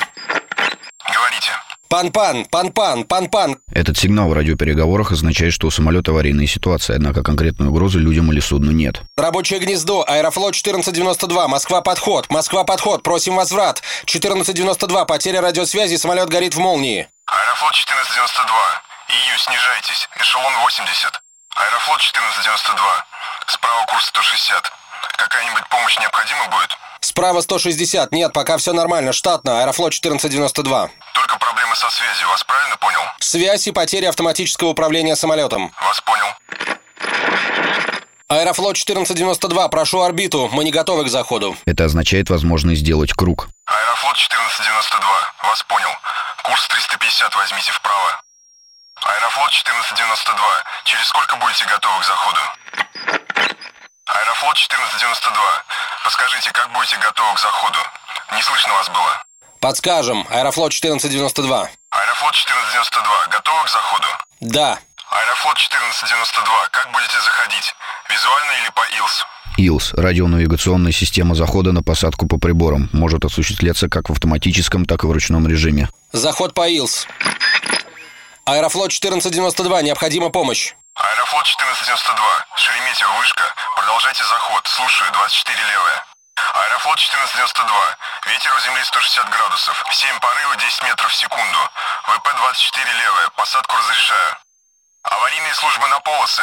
Говорите. 1.13 1.53
Пан-пан, 1.89 2.45
пан-пан, 2.45 3.05
пан-пан. 3.05 3.59
Этот 3.73 3.97
сигнал 3.97 4.29
в 4.29 4.35
радиопереговорах 4.35 5.13
означает, 5.13 5.55
что 5.55 5.69
у 5.69 5.71
самолета 5.71 6.11
аварийная 6.11 6.47
ситуация, 6.47 6.97
однако 6.97 7.23
конкретной 7.23 7.69
угрозы 7.69 7.99
людям 7.99 8.31
или 8.31 8.41
судну 8.41 8.71
нет. 8.71 9.01
Рабочее 9.17 9.59
гнездо, 9.59 10.05
Аэрофлот 10.07 10.55
1492, 10.55 11.49
Москва 11.49 11.81
подход, 11.81 12.29
Москва 12.29 12.65
подход, 12.65 13.03
просим 13.03 13.37
возврат. 13.37 13.83
1492, 14.03 15.07
потеря 15.07 15.41
радиосвязи, 15.41 15.97
самолет 15.97 16.29
горит 16.29 16.55
в 16.55 16.59
молнии. 16.59 17.09
Аэрофлот 17.25 17.73
1492, 17.73 18.83
ИЮ, 19.09 19.39
снижайтесь, 19.39 20.09
эшелон 20.21 20.53
80. 20.61 21.23
Аэрофлот 21.57 22.01
1492. 22.05 23.08
Справа 23.49 23.87
курс 23.87 24.05
160. 24.07 24.73
Какая-нибудь 25.17 25.67
помощь 25.69 25.99
необходима 25.99 26.49
будет? 26.49 26.77
Справа 27.01 27.41
160. 27.41 28.13
Нет, 28.13 28.33
пока 28.33 28.59
все 28.59 28.73
нормально. 28.73 29.13
Штатно. 29.13 29.61
Аэрофлот 29.63 29.95
1492. 29.95 30.91
Только 31.15 31.39
проблемы 31.39 31.75
со 31.75 31.91
связью. 31.91 32.29
Вас 32.29 32.45
правильно 32.45 32.77
понял? 32.77 33.01
Связь 33.21 33.67
и 33.67 33.73
потеря 33.73 34.11
автоматического 34.11 34.69
управления 34.69 35.17
самолетом. 35.17 35.73
Вас 35.81 36.01
понял. 36.03 36.27
Аэрофлот 38.29 38.77
1492, 38.77 39.69
прошу 39.69 40.03
орбиту. 40.03 40.49
Мы 40.53 40.63
не 40.65 40.71
готовы 40.71 41.05
к 41.05 41.09
заходу. 41.09 41.57
Это 41.65 41.85
означает 41.85 42.29
возможность 42.29 42.83
сделать 42.83 43.15
круг. 43.15 43.49
Аэрофлот 43.65 44.17
1492, 44.29 45.49
вас 45.49 45.63
понял. 45.63 45.89
Курс 46.45 46.69
350 46.69 47.35
возьмите 47.35 47.73
вправо. 47.73 48.21
Аэрофлот 49.01 49.49
1492. 49.49 50.45
Через 50.85 51.07
сколько 51.09 51.37
будете 51.37 51.65
готовы 51.65 52.01
к 52.01 52.05
заходу? 52.05 52.41
Аэрофлот 54.09 54.57
1492. 54.57 55.37
Подскажите, 56.03 56.51
как 56.53 56.73
будете 56.73 56.97
готовы 56.97 57.35
к 57.37 57.41
заходу? 57.41 57.79
Не 58.33 58.41
слышно 58.43 58.73
вас 58.73 58.89
было. 58.89 59.23
Подскажем. 59.61 60.27
Аэрофлот 60.31 60.73
1492. 60.73 61.69
Аэрофлот 61.91 62.35
1492. 62.35 63.27
Готовы 63.29 63.65
к 63.65 63.69
заходу? 63.69 64.09
Да. 64.41 64.79
Аэрофлот 65.13 65.61
1492. 65.61 66.69
Как 66.73 66.89
будете 66.93 67.21
заходить? 67.21 67.75
Визуально 68.09 68.53
или 68.63 68.71
по 68.73 68.85
ИЛС? 68.97 69.27
ИЛС– 69.59 69.93
радионавигационная 69.99 70.93
система 70.93 71.35
захода 71.35 71.73
на 71.73 71.83
посадку 71.83 72.27
по 72.27 72.39
приборам. 72.39 72.89
Может 72.93 73.27
осуществляться 73.27 73.89
как 73.91 74.09
в 74.09 74.13
автоматическом, 74.13 74.87
так 74.87 75.05
и 75.05 75.07
в 75.07 75.13
ручном 75.13 75.47
режиме. 75.47 75.91
Заход 76.13 76.55
по 76.55 76.67
ИЛС. 76.67 77.07
Аэрофлот 78.47 78.91
1492, 78.93 79.83
необходима 79.83 80.31
помощь. 80.31 80.73
Аэрофлот 80.99 81.47
1492, 81.47 82.47
Шереметьево, 82.57 83.13
вышка. 83.19 83.55
Продолжайте 83.77 84.25
заход. 84.25 84.67
Слушаю, 84.67 85.13
24 85.13 85.63
левая. 85.63 86.05
Аэрофлот 86.55 86.99
1492. 86.99 87.97
Ветер 88.27 88.53
у 88.53 88.61
земли 88.61 88.83
160 88.83 89.29
градусов. 89.31 89.87
7 89.93 90.19
порывы 90.19 90.57
10 90.57 90.83
метров 90.83 91.13
в 91.13 91.15
секунду. 91.15 91.59
ВП-24 92.03 92.93
левая. 92.99 93.29
Посадку 93.37 93.77
разрешаю. 93.77 94.37
Аварийные 95.05 95.55
службы 95.55 95.87
на 95.87 96.01
полосы. 96.01 96.43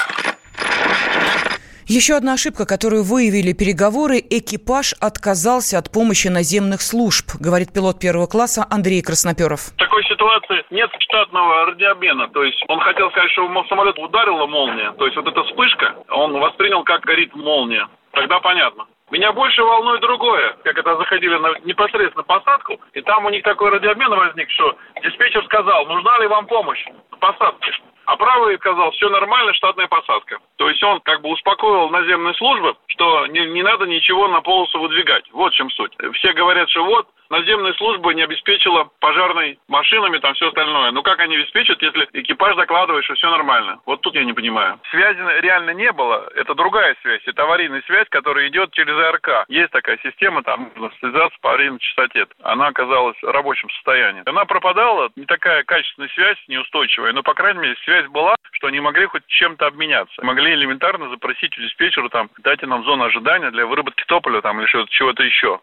Еще 1.88 2.16
одна 2.16 2.34
ошибка, 2.34 2.66
которую 2.66 3.04
выявили 3.04 3.54
переговоры, 3.54 4.18
экипаж 4.18 4.98
отказался 5.00 5.78
от 5.78 5.92
помощи 5.94 6.28
наземных 6.30 6.82
служб, 6.82 7.38
говорит 7.40 7.74
пилот 7.74 8.00
первого 8.00 8.26
класса 8.26 8.66
Андрей 8.72 9.04
Красноперов. 9.04 9.70
В 9.70 9.78
такой 9.78 10.04
ситуации 10.06 10.66
нет 10.72 10.90
штатного 10.98 11.68
радиообмена. 11.68 12.30
То 12.30 12.44
есть 12.44 12.58
он 12.70 12.80
хотел 12.80 13.12
сказать, 13.12 13.30
что 13.34 13.46
самолет 13.70 14.00
ударила 14.00 14.48
молния. 14.48 14.94
То 14.98 15.06
есть 15.06 15.16
вот 15.16 15.28
эта 15.28 15.44
вспышка 15.44 15.94
он 16.10 16.34
воспринял 16.40 16.84
как 16.84 17.02
горит 17.02 17.36
молния. 17.36 17.88
Тогда 18.14 18.40
понятно. 18.40 18.88
Меня 19.12 19.32
больше 19.32 19.62
волнует 19.62 20.02
другое, 20.02 20.58
как 20.64 20.76
это 20.80 20.98
заходили 20.98 21.38
на 21.38 21.54
непосредственно 21.66 22.24
посадку, 22.24 22.80
и 22.94 23.02
там 23.02 23.26
у 23.26 23.30
них 23.30 23.44
такой 23.44 23.70
радиообмен 23.70 24.10
возник, 24.10 24.50
что 24.50 24.76
диспетчер 25.04 25.46
сказал, 25.46 25.86
нужна 25.86 26.18
ли 26.18 26.26
вам 26.26 26.48
помощь 26.48 26.84
в 27.12 27.20
посадке. 27.20 27.72
А 28.06 28.18
правый 28.18 28.58
сказал, 28.58 28.92
все 28.92 29.10
нормально, 29.10 29.54
штатная 29.54 29.88
посадка. 29.88 30.40
То 30.58 30.70
есть 30.70 30.82
он 30.84 31.00
как 31.02 31.22
бы 31.22 31.30
успокоил 31.30 31.90
наземные 31.90 32.36
службы, 32.36 32.76
что 32.88 33.28
не, 33.28 33.46
не 33.48 33.64
надо 33.64 33.86
ничего 33.86 34.28
на 34.28 34.42
полосу 34.42 34.80
выдвигать. 34.80 35.26
Вот 35.32 35.54
в 35.54 35.56
чем 35.56 35.70
суть. 35.72 35.94
Все 36.14 36.34
говорят, 36.34 36.70
что 36.70 36.84
вот 36.86 37.08
наземная 37.30 37.74
служба 37.74 38.14
не 38.14 38.24
обеспечила 38.24 38.90
пожарной 39.00 39.60
машинами, 39.68 40.20
там 40.20 40.34
все 40.36 40.48
остальное. 40.48 40.92
Ну 40.92 41.04
как 41.04 41.20
они 41.20 41.36
обеспечат, 41.36 41.82
если 41.82 42.08
экипаж 42.14 42.56
докладывает, 42.56 43.04
что 43.06 43.16
все 43.16 43.30
нормально? 43.30 43.80
Вот 43.86 44.02
тут 44.02 44.16
я 44.16 44.24
не 44.24 44.34
понимаю. 44.34 44.80
Связи 44.92 45.20
реально 45.42 45.72
не 45.72 45.92
было. 45.92 46.30
Это 46.36 46.56
другая 46.56 46.96
связь. 47.02 47.22
Это 47.26 47.44
аварийная 47.44 47.82
связь, 47.86 48.08
которая 48.10 48.48
идет 48.48 48.72
через 48.74 48.96
АРК. 48.96 49.46
Есть 49.48 49.72
такая 49.72 50.00
система, 50.04 50.44
там 50.44 50.72
связаться 51.00 51.38
по 51.42 51.50
аварийной 51.50 51.80
частоте. 51.80 52.26
Она 52.44 52.68
оказалась 52.68 53.18
в 53.22 53.30
рабочем 53.30 53.70
состоянии. 53.72 54.24
Она 54.26 54.46
пропадала, 54.46 55.10
не 55.16 55.26
такая 55.26 55.64
качественная 55.64 56.10
связь, 56.10 56.38
неустойчивая, 56.48 57.14
но, 57.14 57.24
по 57.24 57.34
крайней 57.34 57.60
мере, 57.60 57.76
связь 57.84 58.08
была, 58.08 58.36
что 58.52 58.68
они 58.68 58.80
могли 58.80 59.06
хоть 59.06 59.26
чем-то 59.28 59.68
обменяться. 59.68 60.24
Могли 60.24 60.54
элементарно 60.54 61.10
запросить 61.10 61.58
у 61.58 61.62
диспетчера, 61.62 62.10
там, 62.10 62.30
дайте 62.40 62.66
нам 62.66 62.84
зону 62.84 63.06
ожидания 63.06 63.52
для 63.52 63.66
выработки 63.66 64.04
топлива 64.06 64.42
там, 64.42 64.60
или 64.60 64.68
чего-то 64.90 65.24
еще. 65.24 65.60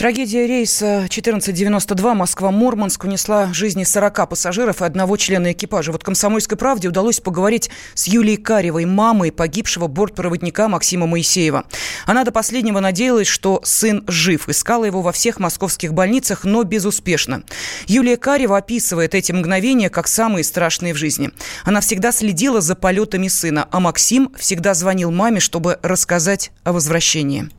Трагедия 0.00 0.46
рейса 0.46 1.04
1492 1.04 2.14
Москва-Мурманск 2.14 3.04
унесла 3.04 3.52
жизни 3.52 3.84
40 3.84 4.30
пассажиров 4.30 4.80
и 4.80 4.84
одного 4.84 5.16
члена 5.18 5.52
экипажа. 5.52 5.92
Вот 5.92 6.02
«Комсомольской 6.02 6.56
правде» 6.56 6.88
удалось 6.88 7.20
поговорить 7.20 7.70
с 7.94 8.06
Юлией 8.06 8.38
Каревой, 8.38 8.86
мамой 8.86 9.30
погибшего 9.30 9.88
бортпроводника 9.88 10.68
Максима 10.68 11.06
Моисеева. 11.06 11.64
Она 12.06 12.24
до 12.24 12.32
последнего 12.32 12.80
надеялась, 12.80 13.26
что 13.26 13.60
сын 13.62 14.04
жив. 14.06 14.48
Искала 14.48 14.84
его 14.86 15.02
во 15.02 15.12
всех 15.12 15.38
московских 15.38 15.92
больницах, 15.92 16.44
но 16.44 16.62
безуспешно. 16.62 17.42
Юлия 17.86 18.16
Карева 18.16 18.56
описывает 18.56 19.14
эти 19.14 19.32
мгновения 19.32 19.90
как 19.90 20.08
самые 20.08 20.44
страшные 20.44 20.94
в 20.94 20.96
жизни. 20.96 21.30
Она 21.64 21.80
всегда 21.80 22.10
следила 22.12 22.62
за 22.62 22.74
полетами 22.74 23.28
сына, 23.28 23.68
а 23.70 23.80
Максим 23.80 24.32
всегда 24.38 24.72
звонил 24.72 25.10
маме, 25.10 25.40
чтобы 25.40 25.78
рассказать 25.82 26.52
о 26.64 26.72
возвращении 26.72 27.50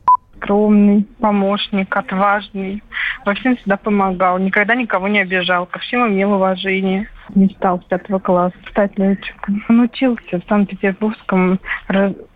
скромный 0.42 1.06
помощник, 1.20 1.96
отважный. 1.96 2.82
Во 3.24 3.34
всем 3.34 3.56
всегда 3.56 3.76
помогал, 3.76 4.38
никогда 4.38 4.74
никого 4.74 5.08
не 5.08 5.20
обижал, 5.20 5.66
ко 5.66 5.78
всем 5.78 6.08
имел 6.08 6.34
уважение. 6.34 7.08
Мечтал 7.34 7.80
с 7.80 7.84
пятого 7.84 8.18
класса 8.18 8.56
стать 8.70 8.98
летчиком. 8.98 9.64
Он 9.68 9.80
учился 9.80 10.40
в 10.40 10.48
Санкт-Петербургском 10.48 11.60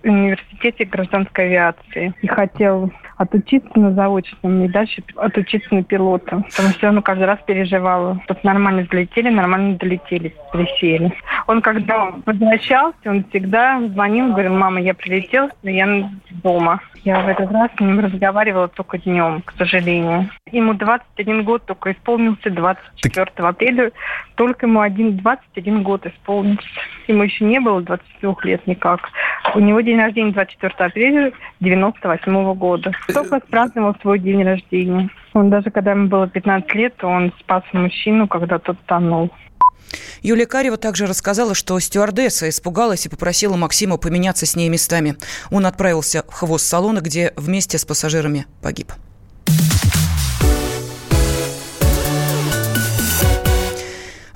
университете 0.04 0.84
гражданской 0.84 1.46
авиации 1.46 2.14
и 2.22 2.26
хотел 2.26 2.92
отучиться 3.16 3.78
на 3.78 3.92
заочном 3.92 4.64
и 4.64 4.68
дальше 4.68 5.02
отучиться 5.16 5.75
на 5.75 5.82
пилота. 5.82 6.42
Потому 6.50 6.68
что 6.70 6.88
он 6.88 7.02
каждый 7.02 7.25
раз 7.25 7.38
переживал, 7.46 8.20
чтобы 8.25 8.40
нормально 8.42 8.82
взлетели, 8.82 9.30
нормально 9.30 9.76
долетели, 9.76 10.35
присели. 10.52 11.12
Он 11.46 11.62
когда 11.62 12.12
возвращался, 12.25 12.96
он 13.06 13.25
всегда 13.30 13.80
звонил, 13.88 14.32
говорил, 14.32 14.54
мама, 14.54 14.80
я 14.80 14.94
прилетел, 14.94 15.50
я 15.62 16.11
дома. 16.42 16.80
Я 17.04 17.20
в 17.20 17.28
этот 17.28 17.50
раз 17.52 17.70
с 17.76 17.80
ним 17.80 18.00
разговаривала 18.00 18.68
только 18.68 18.99
днем, 18.99 19.42
к 19.42 19.52
сожалению. 19.56 20.28
Ему 20.53 20.75
21 20.75 21.43
год 21.43 21.67
только 21.67 21.91
исполнился 21.91 22.50
24 22.50 23.26
так... 23.35 23.45
апреля. 23.45 23.91
Только 24.37 24.67
ему 24.67 24.81
один, 24.81 25.17
21 25.17 25.83
год 25.83 26.07
исполнился. 26.07 26.62
Ему 27.09 27.25
еще 27.25 27.45
не 27.45 27.59
было 27.59 27.83
22 27.83 28.37
лет 28.45 28.65
никак. 28.69 29.00
У 29.57 29.59
него 29.59 29.81
день 29.81 29.99
рождения 29.99 30.31
24 30.31 30.73
апреля 30.79 31.33
98 31.59 32.55
года. 32.55 32.93
Только 33.12 33.41
праздновал 33.41 33.97
свой 34.00 34.21
день 34.21 34.45
рождения. 34.45 35.11
Он 35.33 35.50
даже 35.50 35.73
когда 35.73 35.91
ему 35.91 36.07
было 36.07 36.29
15 36.29 36.73
лет, 36.75 37.03
он 37.03 37.33
спас 37.41 37.65
мужчину, 37.73 38.29
когда 38.29 38.61
тот 38.61 38.79
тонул. 38.87 39.33
Юлия 40.23 40.47
Карева 40.47 40.76
также 40.76 41.07
рассказала, 41.07 41.57
что 41.57 41.76
стюардесса 41.81 42.49
испугалась 42.49 43.05
и 43.07 43.09
попросила 43.09 43.57
Максима 43.57 43.97
поменяться 43.97 44.47
с 44.47 44.55
ней 44.55 44.69
местами. 44.69 45.17
Он 45.50 45.67
отправился 45.67 46.23
в 46.29 46.33
хвост 46.33 46.67
салона, 46.67 47.00
где 47.00 47.33
вместе 47.37 47.79
с 47.79 47.85
пассажирами 47.85 48.47
погиб. 48.62 48.93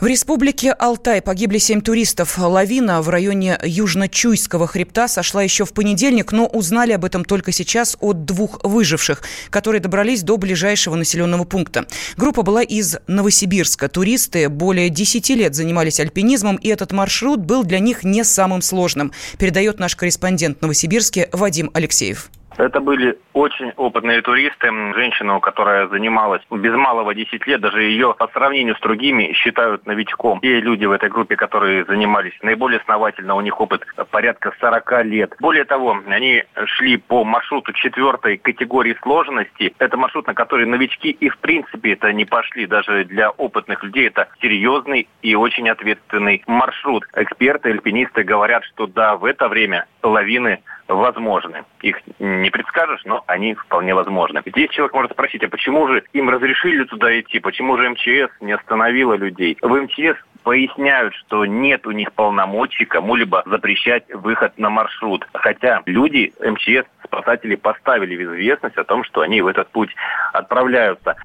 В 0.00 0.06
республике 0.06 0.72
Алтай 0.72 1.20
погибли 1.20 1.58
семь 1.58 1.82
туристов. 1.82 2.38
Лавина 2.38 3.02
в 3.02 3.10
районе 3.10 3.58
Южно-Чуйского 3.62 4.66
хребта 4.66 5.08
сошла 5.08 5.42
еще 5.42 5.66
в 5.66 5.74
понедельник, 5.74 6.32
но 6.32 6.46
узнали 6.46 6.92
об 6.92 7.04
этом 7.04 7.22
только 7.22 7.52
сейчас 7.52 7.98
от 8.00 8.24
двух 8.24 8.60
выживших, 8.64 9.22
которые 9.50 9.82
добрались 9.82 10.22
до 10.22 10.38
ближайшего 10.38 10.94
населенного 10.94 11.44
пункта. 11.44 11.86
Группа 12.16 12.40
была 12.40 12.62
из 12.62 12.96
Новосибирска. 13.08 13.90
Туристы 13.90 14.48
более 14.48 14.88
10 14.88 15.28
лет 15.36 15.54
занимались 15.54 16.00
альпинизмом, 16.00 16.56
и 16.56 16.68
этот 16.68 16.92
маршрут 16.92 17.40
был 17.40 17.62
для 17.62 17.78
них 17.78 18.02
не 18.02 18.24
самым 18.24 18.62
сложным, 18.62 19.12
передает 19.38 19.78
наш 19.78 19.96
корреспондент 19.96 20.62
Новосибирске 20.62 21.28
Вадим 21.32 21.70
Алексеев. 21.74 22.30
Это 22.60 22.80
были 22.80 23.18
очень 23.32 23.72
опытные 23.78 24.20
туристы. 24.20 24.68
Женщину, 24.94 25.40
которая 25.40 25.88
занималась 25.88 26.42
без 26.50 26.74
малого 26.74 27.14
10 27.14 27.46
лет, 27.46 27.62
даже 27.62 27.82
ее 27.82 28.14
по 28.18 28.28
сравнению 28.28 28.76
с 28.76 28.80
другими 28.80 29.32
считают 29.32 29.86
новичком. 29.86 30.40
Те 30.40 30.60
люди 30.60 30.84
в 30.84 30.92
этой 30.92 31.08
группе, 31.08 31.36
которые 31.36 31.86
занимались 31.86 32.34
наиболее 32.42 32.80
основательно, 32.80 33.34
у 33.34 33.40
них 33.40 33.58
опыт 33.58 33.86
порядка 34.10 34.52
40 34.60 35.04
лет. 35.06 35.34
Более 35.40 35.64
того, 35.64 35.98
они 36.06 36.44
шли 36.66 36.98
по 36.98 37.24
маршруту 37.24 37.72
четвертой 37.72 38.36
категории 38.36 38.94
сложности. 39.02 39.74
Это 39.78 39.96
маршрут, 39.96 40.26
на 40.26 40.34
который 40.34 40.66
новички 40.66 41.10
и 41.10 41.30
в 41.30 41.38
принципе 41.38 41.94
это 41.94 42.12
не 42.12 42.26
пошли. 42.26 42.66
Даже 42.66 43.04
для 43.06 43.30
опытных 43.30 43.82
людей 43.82 44.08
это 44.08 44.28
серьезный 44.42 45.08
и 45.22 45.34
очень 45.34 45.70
ответственный 45.70 46.42
маршрут. 46.46 47.06
Эксперты, 47.14 47.70
альпинисты 47.70 48.22
говорят, 48.22 48.64
что 48.66 48.86
да, 48.86 49.16
в 49.16 49.24
это 49.24 49.48
время 49.48 49.86
лавины 50.02 50.60
возможны. 50.94 51.64
Их 51.82 52.00
не 52.18 52.50
предскажешь, 52.50 53.02
но 53.04 53.22
они 53.26 53.54
вполне 53.54 53.94
возможны. 53.94 54.42
Здесь 54.44 54.70
человек 54.70 54.94
может 54.94 55.12
спросить, 55.12 55.42
а 55.44 55.48
почему 55.48 55.88
же 55.88 56.04
им 56.12 56.28
разрешили 56.28 56.84
туда 56.84 57.18
идти, 57.18 57.38
почему 57.40 57.76
же 57.76 57.88
МЧС 57.90 58.30
не 58.40 58.52
остановила 58.52 59.14
людей? 59.14 59.56
В 59.62 59.74
МЧС 59.74 60.18
поясняют, 60.42 61.14
что 61.14 61.44
нет 61.44 61.86
у 61.86 61.90
них 61.90 62.12
полномочий 62.12 62.84
кому-либо 62.84 63.42
запрещать 63.46 64.04
выход 64.12 64.58
на 64.58 64.70
маршрут. 64.70 65.26
Хотя 65.32 65.82
люди 65.86 66.32
МЧС, 66.40 66.86
спасатели 67.04 67.56
поставили 67.56 68.16
в 68.16 68.34
известность 68.34 68.76
о 68.76 68.84
том, 68.84 69.04
что 69.04 69.20
они 69.20 69.42
в 69.42 69.46
этот 69.46 69.68
путь 69.70 69.94
отправляются. 70.32 71.16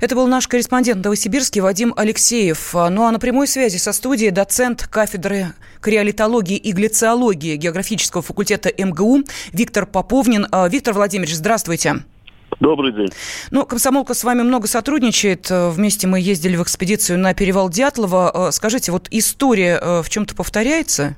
Это 0.00 0.14
был 0.14 0.26
наш 0.26 0.46
корреспондент 0.46 1.04
Новосибирский 1.04 1.60
Вадим 1.60 1.92
Алексеев. 1.96 2.72
Ну 2.74 3.04
а 3.04 3.10
на 3.10 3.18
прямой 3.18 3.46
связи 3.46 3.76
со 3.76 3.92
студией 3.92 4.30
доцент 4.30 4.86
кафедры 4.86 5.54
криолитологии 5.80 6.56
и 6.56 6.72
глициологии 6.72 7.56
географического 7.56 8.22
факультета 8.22 8.70
МГУ 8.76 9.24
Виктор 9.52 9.86
Поповнин. 9.86 10.46
А, 10.50 10.68
Виктор 10.68 10.94
Владимирович, 10.94 11.34
здравствуйте. 11.34 12.04
Добрый 12.60 12.92
день. 12.92 13.08
Ну, 13.50 13.64
комсомолка 13.64 14.14
с 14.14 14.24
вами 14.24 14.42
много 14.42 14.66
сотрудничает. 14.66 15.48
Вместе 15.50 16.06
мы 16.06 16.20
ездили 16.20 16.56
в 16.56 16.62
экспедицию 16.62 17.18
на 17.18 17.34
перевал 17.34 17.68
Дятлова. 17.68 18.48
А, 18.48 18.52
скажите, 18.52 18.90
вот 18.90 19.08
история 19.10 19.78
а, 19.80 20.02
в 20.02 20.10
чем-то 20.10 20.34
повторяется? 20.34 21.16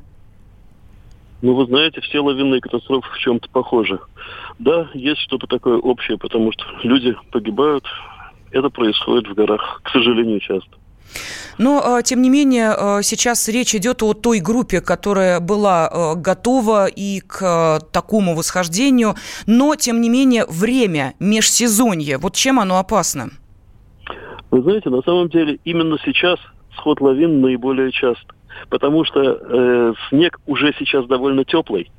Ну, 1.43 1.55
вы 1.55 1.65
знаете, 1.65 2.03
все 2.03 2.21
лавинные 2.21 2.61
катастрофы 2.61 3.09
в 3.15 3.19
чем-то 3.19 3.49
похожи. 3.49 3.99
Да, 4.59 4.91
есть 4.93 5.21
что-то 5.23 5.47
такое 5.47 5.79
общее, 5.79 6.19
потому 6.19 6.53
что 6.53 6.65
люди 6.83 7.17
погибают, 7.33 7.87
это 8.51 8.71
происходит 8.71 9.29
в 9.29 9.35
горах, 9.35 9.81
к 9.83 9.91
сожалению, 9.91 10.41
часто. 10.41 10.71
Но, 11.59 11.83
а, 11.85 12.03
тем 12.03 12.23
не 12.23 12.31
менее, 12.31 12.71
а, 12.71 13.03
сейчас 13.03 13.49
речь 13.49 13.75
идет 13.75 14.03
о 14.03 14.15
той 14.15 14.41
группе, 14.41 14.81
которая 14.81 15.41
была 15.41 15.89
а, 15.89 16.15
готова 16.15 16.87
и 16.87 17.21
к 17.21 17.81
такому 17.93 18.35
восхождению. 18.35 19.15
Но, 19.47 19.77
тем 19.77 20.01
не 20.01 20.09
менее, 20.09 20.47
время, 20.49 21.15
межсезонье, 21.21 22.19
вот 22.19 22.35
чем 22.35 22.61
оно 22.61 22.79
опасно? 22.79 23.31
Вы 24.51 24.63
знаете, 24.63 24.91
на 24.91 25.03
самом 25.03 25.29
деле, 25.29 25.59
именно 25.65 25.99
сейчас 26.05 26.39
сход 26.77 27.01
лавин 27.01 27.41
наиболее 27.41 27.93
часто. 27.93 28.35
Потому 28.69 29.05
что 29.05 29.21
э, 29.21 29.95
снег 30.09 30.41
уже 30.47 30.75
сейчас 30.79 31.07
довольно 31.07 31.45
теплый 31.45 31.91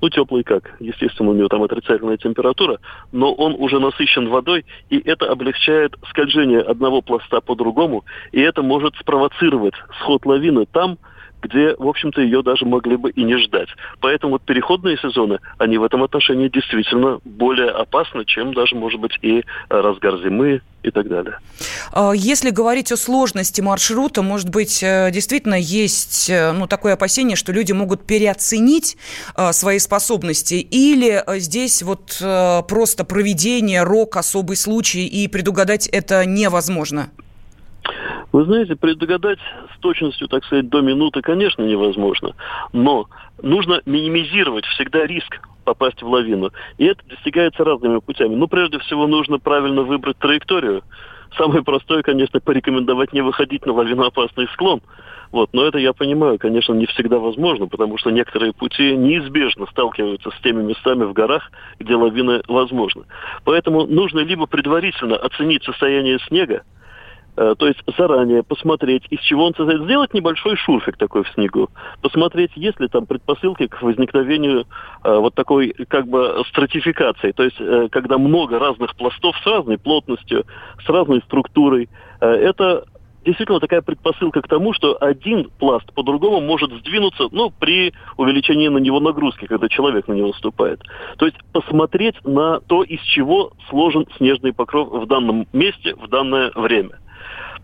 ну, 0.00 0.10
теплый 0.10 0.42
как, 0.42 0.74
естественно, 0.78 1.30
у 1.30 1.34
него 1.34 1.48
там 1.48 1.62
отрицательная 1.62 2.16
температура, 2.16 2.78
но 3.12 3.32
он 3.32 3.54
уже 3.58 3.80
насыщен 3.80 4.28
водой, 4.28 4.64
и 4.90 4.98
это 4.98 5.26
облегчает 5.26 5.94
скольжение 6.10 6.60
одного 6.60 7.02
пласта 7.02 7.40
по 7.40 7.54
другому, 7.54 8.04
и 8.32 8.40
это 8.40 8.62
может 8.62 8.94
спровоцировать 8.96 9.74
сход 10.00 10.26
лавины 10.26 10.66
там, 10.66 10.98
где, 11.46 11.74
в 11.78 11.88
общем-то, 11.88 12.20
ее 12.20 12.42
даже 12.42 12.64
могли 12.64 12.96
бы 12.96 13.10
и 13.10 13.24
не 13.24 13.36
ждать. 13.38 13.68
Поэтому 14.00 14.32
вот 14.32 14.42
переходные 14.42 14.96
сезоны, 14.98 15.38
они 15.58 15.78
в 15.78 15.84
этом 15.84 16.02
отношении 16.02 16.48
действительно 16.48 17.18
более 17.24 17.70
опасны, 17.70 18.24
чем 18.24 18.54
даже, 18.54 18.76
может 18.76 19.00
быть, 19.00 19.18
и 19.22 19.44
разгар 19.68 20.18
зимы 20.22 20.60
и 20.82 20.90
так 20.90 21.08
далее. 21.08 21.38
А 21.92 22.12
если 22.12 22.50
говорить 22.50 22.92
о 22.92 22.96
сложности 22.96 23.60
маршрута, 23.60 24.22
может 24.22 24.48
быть, 24.48 24.82
э, 24.82 25.10
действительно 25.12 25.54
есть 25.54 26.30
э, 26.30 26.52
ну, 26.52 26.66
такое 26.66 26.94
опасение, 26.94 27.36
что 27.36 27.52
люди 27.52 27.72
могут 27.72 28.06
переоценить 28.06 28.96
э, 29.36 29.52
свои 29.52 29.78
способности, 29.78 30.54
или 30.54 31.22
здесь 31.38 31.82
вот 31.82 32.22
просто 32.68 33.04
проведение, 33.04 33.82
рок, 33.82 34.16
особый 34.16 34.56
случай, 34.56 35.06
и 35.06 35.28
предугадать 35.28 35.86
это 35.88 36.24
невозможно? 36.24 37.10
Вы 38.32 38.44
знаете, 38.44 38.76
предугадать 38.76 39.38
с 39.74 39.80
точностью, 39.80 40.28
так 40.28 40.44
сказать, 40.44 40.68
до 40.68 40.80
минуты, 40.80 41.22
конечно, 41.22 41.62
невозможно. 41.62 42.34
Но 42.72 43.06
нужно 43.42 43.80
минимизировать 43.86 44.64
всегда 44.66 45.06
риск 45.06 45.40
попасть 45.64 46.02
в 46.02 46.08
лавину. 46.08 46.50
И 46.78 46.84
это 46.84 47.04
достигается 47.08 47.64
разными 47.64 47.98
путями. 47.98 48.34
Ну, 48.34 48.46
прежде 48.46 48.78
всего, 48.78 49.06
нужно 49.06 49.38
правильно 49.38 49.82
выбрать 49.82 50.18
траекторию. 50.18 50.82
Самое 51.36 51.62
простое, 51.62 52.02
конечно, 52.02 52.40
порекомендовать 52.40 53.12
не 53.12 53.20
выходить 53.20 53.66
на 53.66 53.72
лавиноопасный 53.72 54.48
склон. 54.52 54.80
Вот, 55.32 55.50
но 55.52 55.64
это 55.64 55.78
я 55.78 55.92
понимаю, 55.92 56.38
конечно, 56.38 56.72
не 56.72 56.86
всегда 56.86 57.18
возможно, 57.18 57.66
потому 57.66 57.98
что 57.98 58.10
некоторые 58.10 58.52
пути 58.52 58.96
неизбежно 58.96 59.66
сталкиваются 59.66 60.30
с 60.30 60.40
теми 60.42 60.62
местами 60.62 61.04
в 61.04 61.12
горах, 61.12 61.50
где 61.80 61.96
лавины 61.96 62.42
возможны. 62.46 63.04
Поэтому 63.44 63.86
нужно 63.86 64.20
либо 64.20 64.46
предварительно 64.46 65.16
оценить 65.16 65.64
состояние 65.64 66.18
снега, 66.28 66.62
то 67.36 67.66
есть 67.66 67.80
заранее 67.98 68.42
посмотреть, 68.42 69.04
из 69.10 69.20
чего 69.20 69.46
он 69.46 69.54
состоит, 69.54 69.82
сделать 69.82 70.14
небольшой 70.14 70.56
шурфик 70.56 70.96
такой 70.96 71.22
в 71.22 71.28
снегу, 71.30 71.68
посмотреть, 72.00 72.50
есть 72.56 72.80
ли 72.80 72.88
там 72.88 73.06
предпосылки 73.06 73.66
к 73.66 73.82
возникновению 73.82 74.66
э, 75.04 75.16
вот 75.16 75.34
такой 75.34 75.74
как 75.88 76.08
бы 76.08 76.42
стратификации, 76.48 77.32
то 77.32 77.42
есть 77.42 77.56
э, 77.60 77.88
когда 77.90 78.18
много 78.18 78.58
разных 78.58 78.96
пластов 78.96 79.36
с 79.42 79.46
разной 79.46 79.78
плотностью, 79.78 80.44
с 80.84 80.88
разной 80.88 81.20
структурой, 81.22 81.88
э, 82.20 82.26
это 82.26 82.84
действительно 83.24 83.60
такая 83.60 83.82
предпосылка 83.82 84.40
к 84.40 84.48
тому, 84.48 84.72
что 84.72 84.96
один 85.00 85.50
пласт 85.58 85.92
по-другому 85.92 86.40
может 86.40 86.72
сдвинуться, 86.72 87.28
ну, 87.32 87.50
при 87.50 87.92
увеличении 88.16 88.68
на 88.68 88.78
него 88.78 89.00
нагрузки, 89.00 89.46
когда 89.46 89.68
человек 89.68 90.06
на 90.06 90.12
него 90.12 90.32
ступает. 90.34 90.80
То 91.18 91.26
есть 91.26 91.36
посмотреть 91.52 92.14
на 92.24 92.60
то, 92.60 92.84
из 92.84 93.00
чего 93.02 93.52
сложен 93.68 94.06
снежный 94.16 94.52
покров 94.52 94.90
в 94.90 95.06
данном 95.06 95.46
месте, 95.52 95.94
в 95.96 96.08
данное 96.08 96.52
время. 96.54 96.98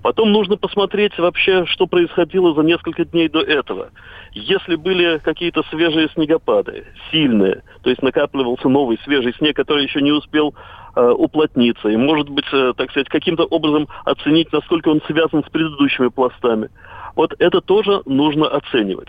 Потом 0.03 0.33
нужно 0.33 0.57
посмотреть 0.57 1.17
вообще, 1.19 1.65
что 1.67 1.87
происходило 1.87 2.55
за 2.55 2.63
несколько 2.63 3.05
дней 3.05 3.29
до 3.29 3.41
этого. 3.41 3.91
Если 4.33 4.75
были 4.75 5.19
какие-то 5.19 5.63
свежие 5.71 6.09
снегопады, 6.15 6.85
сильные, 7.11 7.63
то 7.83 7.91
есть 7.91 8.03
накапливался 8.03 8.69
новый 8.69 8.99
свежий 9.05 9.33
снег, 9.35 9.55
который 9.55 9.85
еще 9.85 10.03
не 10.03 10.11
успел 10.11 10.55
э, 10.97 11.09
уплотниться, 11.11 11.89
и, 11.89 11.97
может 11.97 12.29
быть, 12.29 12.47
э, 12.53 12.73
так 12.77 12.91
сказать, 12.91 13.09
каким-то 13.09 13.45
образом 13.45 13.87
оценить, 14.05 14.53
насколько 14.53 14.89
он 14.89 15.01
связан 15.07 15.45
с 15.45 15.51
предыдущими 15.51 16.09
пластами. 16.09 16.69
Вот 17.15 17.35
это 17.39 17.61
тоже 17.61 18.03
нужно 18.07 18.49
оценивать. 18.49 19.09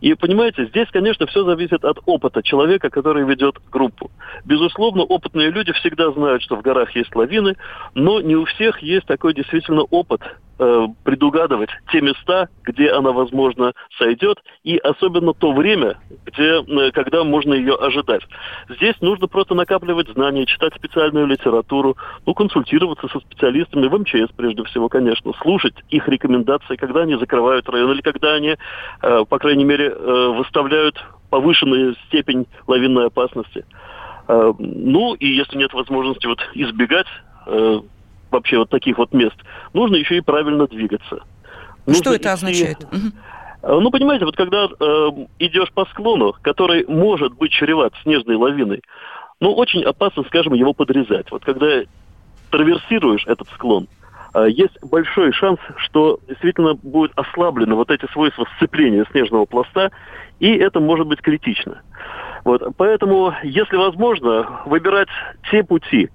И 0.00 0.14
понимаете, 0.14 0.66
здесь, 0.66 0.88
конечно, 0.90 1.26
все 1.26 1.44
зависит 1.44 1.84
от 1.84 1.98
опыта 2.06 2.42
человека, 2.42 2.90
который 2.90 3.24
ведет 3.24 3.56
группу. 3.70 4.10
Безусловно, 4.44 5.02
опытные 5.02 5.50
люди 5.50 5.72
всегда 5.72 6.10
знают, 6.12 6.42
что 6.42 6.56
в 6.56 6.62
горах 6.62 6.94
есть 6.94 7.14
лавины, 7.14 7.56
но 7.94 8.20
не 8.20 8.36
у 8.36 8.44
всех 8.44 8.80
есть 8.80 9.06
такой 9.06 9.34
действительно 9.34 9.82
опыт 9.82 10.20
э, 10.58 10.86
предугадывать 11.04 11.70
те 11.90 12.00
места, 12.00 12.48
где 12.62 12.90
она, 12.90 13.12
возможно, 13.12 13.72
сойдет, 13.98 14.42
и 14.62 14.76
особенно 14.78 15.32
то 15.34 15.52
время, 15.52 15.98
где, 16.26 16.62
э, 16.62 16.90
когда 16.92 17.24
можно 17.24 17.54
ее 17.54 17.74
ожидать. 17.74 18.22
Здесь 18.68 18.94
нужно 19.00 19.26
просто 19.26 19.54
накапливать 19.54 20.08
знания, 20.08 20.46
читать 20.46 20.74
специальную 20.74 21.26
литературу, 21.26 21.96
ну, 22.26 22.34
консультироваться 22.34 23.08
со 23.08 23.20
специалистами 23.20 23.86
в 23.86 23.98
МЧС, 23.98 24.32
прежде 24.36 24.64
всего, 24.64 24.88
конечно, 24.88 25.32
слушать 25.42 25.74
их 25.90 26.08
рекомендации, 26.08 26.76
когда 26.76 27.02
они 27.02 27.16
закрывают 27.16 27.68
район, 27.68 27.92
или 27.92 28.00
когда 28.00 28.34
они, 28.34 28.56
э, 29.02 29.24
по 29.28 29.38
крайней 29.38 29.64
мере, 29.64 29.94
выставляют 29.94 31.02
повышенную 31.30 31.96
степень 32.06 32.46
лавинной 32.66 33.06
опасности. 33.06 33.64
Ну, 34.28 35.14
и 35.14 35.26
если 35.26 35.58
нет 35.58 35.72
возможности 35.72 36.26
вот 36.26 36.38
избегать 36.54 37.06
вообще 38.34 38.58
вот 38.58 38.70
таких 38.70 38.98
вот 38.98 39.12
мест, 39.12 39.36
нужно 39.72 39.96
еще 39.96 40.16
и 40.16 40.20
правильно 40.20 40.66
двигаться. 40.66 41.20
Нужно 41.86 42.02
Что 42.02 42.10
это 42.10 42.24
идти... 42.24 42.28
означает? 42.28 42.86
Ну, 43.62 43.90
понимаете, 43.90 44.26
вот 44.26 44.36
когда 44.36 44.66
э, 44.66 45.08
идешь 45.38 45.72
по 45.72 45.86
склону, 45.86 46.34
который 46.42 46.84
может 46.86 47.32
быть 47.34 47.50
чреват 47.50 47.94
снежной 48.02 48.36
лавиной, 48.36 48.82
ну, 49.40 49.54
очень 49.54 49.82
опасно, 49.84 50.22
скажем, 50.24 50.52
его 50.52 50.74
подрезать. 50.74 51.30
Вот 51.30 51.44
когда 51.44 51.82
траверсируешь 52.50 53.26
этот 53.26 53.48
склон, 53.54 53.88
э, 54.34 54.48
есть 54.50 54.78
большой 54.82 55.32
шанс, 55.32 55.58
что 55.78 56.18
действительно 56.28 56.74
будет 56.74 57.12
ослаблено 57.16 57.74
вот 57.74 57.90
эти 57.90 58.04
свойства 58.12 58.46
сцепления 58.56 59.06
снежного 59.10 59.46
пласта, 59.46 59.90
и 60.40 60.54
это 60.54 60.80
может 60.80 61.06
быть 61.06 61.22
критично. 61.22 61.80
Вот, 62.44 62.62
поэтому, 62.76 63.32
если 63.42 63.76
возможно, 63.76 64.60
выбирать 64.66 65.08
те 65.50 65.64
пути, 65.64 66.10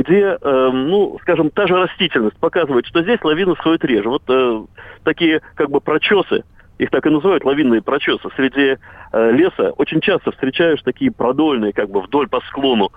где, 0.00 0.38
э, 0.40 0.70
ну, 0.72 1.18
скажем, 1.22 1.50
та 1.50 1.66
же 1.66 1.74
растительность 1.74 2.38
показывает, 2.38 2.86
что 2.86 3.02
здесь 3.02 3.22
лавина 3.22 3.54
сходит 3.56 3.84
реже. 3.84 4.08
Вот 4.08 4.22
э, 4.28 4.64
такие 5.04 5.42
как 5.54 5.70
бы 5.70 5.80
прочесы, 5.80 6.44
их 6.78 6.90
так 6.90 7.06
и 7.06 7.10
называют 7.10 7.44
лавинные 7.44 7.82
прочесы. 7.82 8.28
Среди 8.36 8.76
э, 9.12 9.32
леса 9.32 9.72
очень 9.72 10.00
часто 10.00 10.32
встречаешь 10.32 10.82
такие 10.82 11.12
продольные, 11.12 11.72
как 11.72 11.90
бы 11.90 12.00
вдоль 12.00 12.28
по 12.28 12.40
склону, 12.48 12.90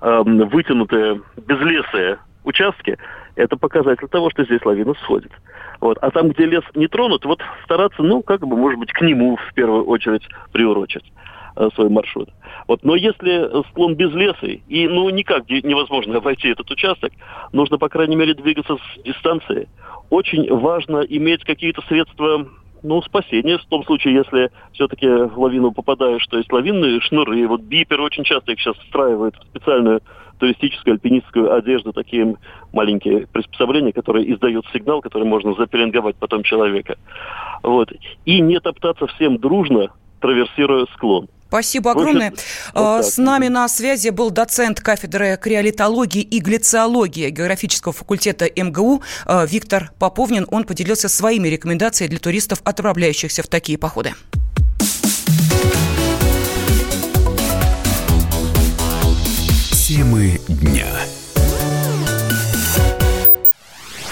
э, 0.00 0.22
вытянутые 0.24 1.20
безлесые 1.46 2.18
участки. 2.44 2.96
Это 3.34 3.56
показатель 3.58 4.08
того, 4.08 4.30
что 4.30 4.44
здесь 4.44 4.64
лавина 4.64 4.94
сходит. 5.02 5.32
Вот. 5.80 5.98
А 6.00 6.10
там, 6.10 6.30
где 6.30 6.46
лес 6.46 6.64
не 6.74 6.88
тронут, 6.88 7.26
вот 7.26 7.40
стараться, 7.64 8.02
ну, 8.02 8.22
как 8.22 8.40
бы, 8.40 8.56
может 8.56 8.80
быть, 8.80 8.92
к 8.92 9.02
нему 9.02 9.36
в 9.36 9.54
первую 9.54 9.84
очередь 9.84 10.26
приурочить. 10.52 11.04
Э, 11.58 11.70
свой 11.74 11.88
маршрут. 11.88 12.28
Вот, 12.68 12.84
но 12.84 12.96
если 12.96 13.62
склон 13.70 13.94
без 13.94 14.12
леса, 14.12 14.46
и 14.46 14.88
ну 14.88 15.08
никак 15.08 15.48
невозможно 15.48 16.16
обойти 16.18 16.48
этот 16.48 16.70
участок, 16.70 17.12
нужно, 17.52 17.78
по 17.78 17.88
крайней 17.88 18.16
мере, 18.16 18.34
двигаться 18.34 18.76
с 18.76 19.02
дистанции. 19.02 19.66
Очень 20.10 20.54
важно 20.54 20.98
иметь 20.98 21.44
какие-то 21.44 21.80
средства 21.88 22.46
ну, 22.82 23.00
спасения 23.00 23.56
в 23.56 23.64
том 23.64 23.84
случае, 23.84 24.16
если 24.16 24.50
все-таки 24.72 25.08
в 25.08 25.38
лавину 25.38 25.72
попадаешь. 25.72 26.26
То 26.26 26.36
есть 26.36 26.52
лавинные 26.52 27.00
шнуры, 27.00 27.48
вот 27.48 27.62
бипер 27.62 28.02
очень 28.02 28.24
часто 28.24 28.52
их 28.52 28.60
сейчас 28.60 28.76
встраивают 28.76 29.34
в 29.36 29.42
специальную 29.44 30.02
туристическую 30.38 30.92
альпинистскую 30.92 31.54
одежду, 31.54 31.94
такие 31.94 32.36
маленькие 32.74 33.26
приспособления, 33.28 33.92
которые 33.92 34.30
издают 34.30 34.66
сигнал, 34.74 35.00
который 35.00 35.26
можно 35.26 35.54
запеленговать 35.54 36.16
потом 36.16 36.42
человека. 36.42 36.98
Вот. 37.62 37.90
И 38.26 38.40
не 38.42 38.60
топтаться 38.60 39.06
всем 39.06 39.38
дружно, 39.38 39.88
траверсируя 40.20 40.84
склон. 40.94 41.28
Спасибо 41.48 41.92
огромное. 41.92 42.32
Вот 42.74 43.06
С 43.06 43.18
нами 43.18 43.48
на 43.48 43.68
связи 43.68 44.08
был 44.08 44.30
доцент 44.30 44.80
кафедры 44.80 45.38
криолитологии 45.40 46.22
и 46.22 46.40
глициологии 46.40 47.30
географического 47.30 47.92
факультета 47.92 48.46
МГУ 48.56 49.02
э, 49.26 49.46
Виктор 49.48 49.92
Поповнин. 49.98 50.46
Он 50.50 50.64
поделился 50.64 51.08
своими 51.08 51.48
рекомендациями 51.48 52.10
для 52.10 52.18
туристов, 52.18 52.60
отправляющихся 52.64 53.42
в 53.42 53.48
такие 53.48 53.78
походы. 53.78 54.14
Темы 59.86 60.40
дня. 60.48 60.86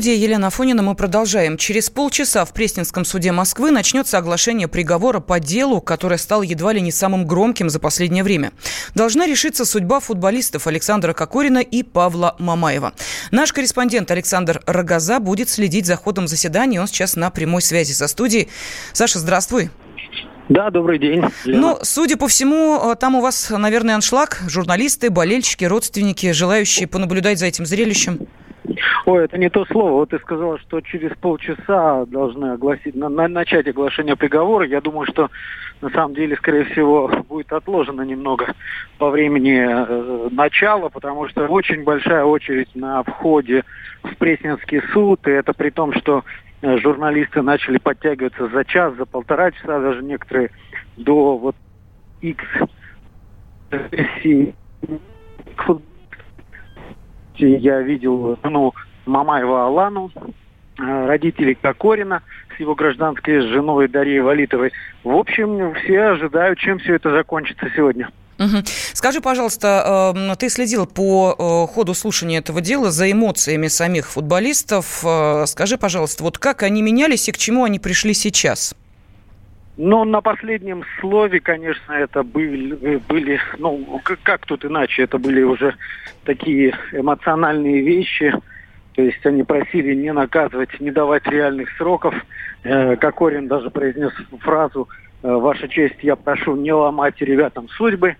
Студии 0.00 0.16
Елена 0.16 0.46
Афонина 0.46 0.82
мы 0.82 0.94
продолжаем. 0.94 1.58
Через 1.58 1.90
полчаса 1.90 2.46
в 2.46 2.54
Пресненском 2.54 3.04
суде 3.04 3.32
Москвы 3.32 3.70
начнется 3.70 4.16
оглашение 4.16 4.66
приговора 4.66 5.20
по 5.20 5.38
делу, 5.38 5.82
которое 5.82 6.16
стало 6.16 6.40
едва 6.42 6.72
ли 6.72 6.80
не 6.80 6.90
самым 6.90 7.26
громким 7.26 7.68
за 7.68 7.80
последнее 7.80 8.24
время. 8.24 8.52
Должна 8.94 9.26
решиться 9.26 9.66
судьба 9.66 10.00
футболистов 10.00 10.66
Александра 10.66 11.12
Кокорина 11.12 11.58
и 11.58 11.82
Павла 11.82 12.34
Мамаева. 12.38 12.94
Наш 13.30 13.52
корреспондент 13.52 14.10
Александр 14.10 14.62
Рогоза 14.64 15.20
будет 15.20 15.50
следить 15.50 15.84
за 15.84 15.96
ходом 15.96 16.28
заседания. 16.28 16.80
Он 16.80 16.86
сейчас 16.86 17.14
на 17.14 17.28
прямой 17.28 17.60
связи 17.60 17.92
со 17.92 18.08
студией. 18.08 18.48
Саша, 18.94 19.18
здравствуй. 19.18 19.68
Да, 20.48 20.70
добрый 20.70 20.98
день. 20.98 21.22
Лена. 21.44 21.60
Ну, 21.60 21.78
судя 21.82 22.16
по 22.16 22.26
всему, 22.26 22.94
там 22.98 23.16
у 23.16 23.20
вас, 23.20 23.50
наверное, 23.50 23.96
аншлаг. 23.96 24.40
Журналисты, 24.48 25.10
болельщики, 25.10 25.66
родственники, 25.66 26.32
желающие 26.32 26.88
понаблюдать 26.88 27.38
за 27.38 27.44
этим 27.44 27.66
зрелищем. 27.66 28.26
Ой, 29.06 29.24
это 29.24 29.38
не 29.38 29.48
то 29.48 29.64
слово. 29.66 29.92
Вот 29.92 30.10
ты 30.10 30.18
сказала, 30.18 30.58
что 30.58 30.80
через 30.80 31.16
полчаса 31.16 32.04
должны 32.06 32.52
огласить, 32.52 32.94
на, 32.94 33.08
на, 33.08 33.28
начать 33.28 33.66
оглашение 33.66 34.16
приговора. 34.16 34.66
Я 34.66 34.80
думаю, 34.80 35.06
что 35.06 35.30
на 35.80 35.90
самом 35.90 36.14
деле, 36.14 36.36
скорее 36.36 36.64
всего, 36.64 37.08
будет 37.28 37.52
отложено 37.52 38.02
немного 38.02 38.54
по 38.98 39.10
времени 39.10 39.58
э, 39.58 40.28
начала, 40.30 40.88
потому 40.88 41.28
что 41.28 41.46
очень 41.46 41.84
большая 41.84 42.24
очередь 42.24 42.74
на 42.74 43.02
входе 43.02 43.64
в 44.02 44.14
Пресненский 44.16 44.82
суд. 44.92 45.26
И 45.26 45.30
это 45.30 45.52
при 45.54 45.70
том, 45.70 45.92
что 45.94 46.24
э, 46.62 46.78
журналисты 46.78 47.42
начали 47.42 47.78
подтягиваться 47.78 48.48
за 48.48 48.64
час, 48.64 48.94
за 48.96 49.06
полтора 49.06 49.52
часа, 49.52 49.80
даже 49.80 50.02
некоторые 50.02 50.50
до 50.96 51.38
вот 51.38 51.56
X 52.20 52.44
я 57.46 57.80
видел 57.80 58.38
жену 58.42 58.74
Мамаева 59.06 59.66
Алану, 59.66 60.10
э, 60.14 61.06
родителей 61.06 61.54
Кокорина 61.54 62.22
с 62.56 62.60
его 62.60 62.74
гражданской 62.74 63.40
женой 63.40 63.88
Дарьей 63.88 64.20
Валитовой. 64.20 64.72
В 65.04 65.14
общем, 65.14 65.74
все 65.74 66.00
ожидают, 66.02 66.58
чем 66.58 66.78
все 66.78 66.94
это 66.94 67.10
закончится 67.10 67.66
сегодня. 67.74 68.10
Угу. 68.38 68.62
Скажи, 68.94 69.20
пожалуйста, 69.20 70.14
э, 70.16 70.36
ты 70.36 70.48
следил 70.48 70.86
по 70.86 71.34
э, 71.68 71.72
ходу 71.72 71.94
слушания 71.94 72.38
этого 72.38 72.60
дела 72.60 72.90
за 72.90 73.10
эмоциями 73.10 73.68
самих 73.68 74.08
футболистов. 74.08 75.04
Скажи, 75.46 75.76
пожалуйста, 75.76 76.22
вот 76.22 76.38
как 76.38 76.62
они 76.62 76.82
менялись 76.82 77.28
и 77.28 77.32
к 77.32 77.38
чему 77.38 77.64
они 77.64 77.78
пришли 77.78 78.14
сейчас? 78.14 78.74
Ну, 79.76 80.04
на 80.04 80.20
последнем 80.20 80.84
слове, 81.00 81.40
конечно, 81.40 81.92
это 81.92 82.22
были, 82.22 82.96
были 83.08 83.40
ну, 83.58 84.00
как 84.22 84.44
тут 84.46 84.64
иначе, 84.64 85.04
это 85.04 85.18
были 85.18 85.42
уже 85.42 85.74
такие 86.24 86.74
эмоциональные 86.92 87.82
вещи. 87.82 88.34
То 88.94 89.02
есть 89.02 89.24
они 89.24 89.44
просили 89.44 89.94
не 89.94 90.12
наказывать, 90.12 90.78
не 90.80 90.90
давать 90.90 91.26
реальных 91.26 91.70
сроков. 91.78 92.14
Кокорин 92.62 93.48
даже 93.48 93.70
произнес 93.70 94.12
фразу 94.40 94.88
«Ваша 95.22 95.68
честь, 95.68 96.02
я 96.02 96.16
прошу 96.16 96.56
не 96.56 96.72
ломать 96.72 97.20
ребятам 97.20 97.68
судьбы». 97.68 98.16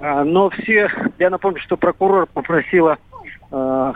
А, 0.00 0.24
но 0.24 0.50
все, 0.50 0.90
я 1.18 1.30
напомню, 1.30 1.60
что 1.60 1.76
прокурор 1.76 2.26
попросила 2.26 2.98
э, 3.50 3.92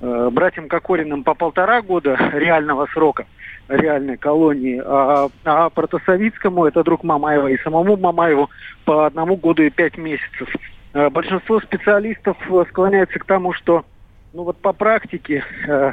э, 0.00 0.30
братьям 0.30 0.68
Кокориным 0.68 1.24
по 1.24 1.34
полтора 1.34 1.80
года 1.80 2.18
реального 2.32 2.86
срока, 2.92 3.26
реальной 3.68 4.16
колонии, 4.16 4.82
а, 4.84 5.28
а 5.44 5.70
Протасовицкому, 5.70 6.66
это 6.66 6.82
друг 6.82 7.04
Мамаева, 7.04 7.48
и 7.48 7.62
самому 7.62 7.96
Мамаеву 7.96 8.50
по 8.84 9.06
одному 9.06 9.36
году 9.36 9.62
и 9.62 9.70
пять 9.70 9.96
месяцев. 9.96 10.48
Э, 10.92 11.08
большинство 11.10 11.60
специалистов 11.60 12.36
склоняется 12.68 13.18
к 13.18 13.24
тому, 13.24 13.52
что 13.52 13.84
ну 14.32 14.44
вот 14.44 14.56
по 14.58 14.72
практике, 14.72 15.44
э, 15.66 15.92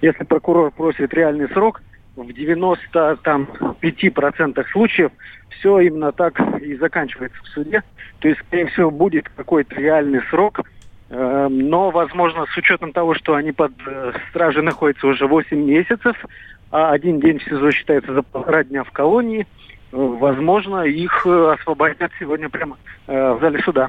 если 0.00 0.24
прокурор 0.24 0.70
просит 0.70 1.12
реальный 1.14 1.48
срок, 1.48 1.82
в 2.16 2.28
95% 2.28 4.66
случаев 4.70 5.10
все 5.58 5.80
именно 5.80 6.12
так 6.12 6.38
и 6.60 6.76
заканчивается 6.76 7.38
в 7.42 7.48
суде. 7.48 7.82
То 8.18 8.28
есть, 8.28 8.40
скорее 8.40 8.66
всего, 8.66 8.90
будет 8.90 9.30
какой-то 9.30 9.74
реальный 9.76 10.20
срок, 10.28 10.60
э, 11.08 11.48
но, 11.50 11.90
возможно, 11.90 12.44
с 12.52 12.56
учетом 12.56 12.92
того, 12.92 13.14
что 13.14 13.34
они 13.34 13.52
под 13.52 13.72
э, 13.86 14.12
стражей 14.30 14.62
находятся 14.62 15.06
уже 15.06 15.26
8 15.26 15.56
месяцев, 15.56 16.14
а 16.72 16.90
один 16.90 17.20
день 17.20 17.38
в 17.38 17.44
СИЗО 17.44 17.70
считается 17.70 18.12
за 18.12 18.22
полтора 18.22 18.64
дня 18.64 18.82
в 18.82 18.90
колонии– 18.90 19.46
возможно, 19.92 20.84
их 20.84 21.26
э, 21.26 21.54
освободят 21.58 22.10
сегодня 22.18 22.48
прямо 22.48 22.78
э, 23.06 23.32
в 23.34 23.40
зале 23.40 23.62
суда. 23.62 23.88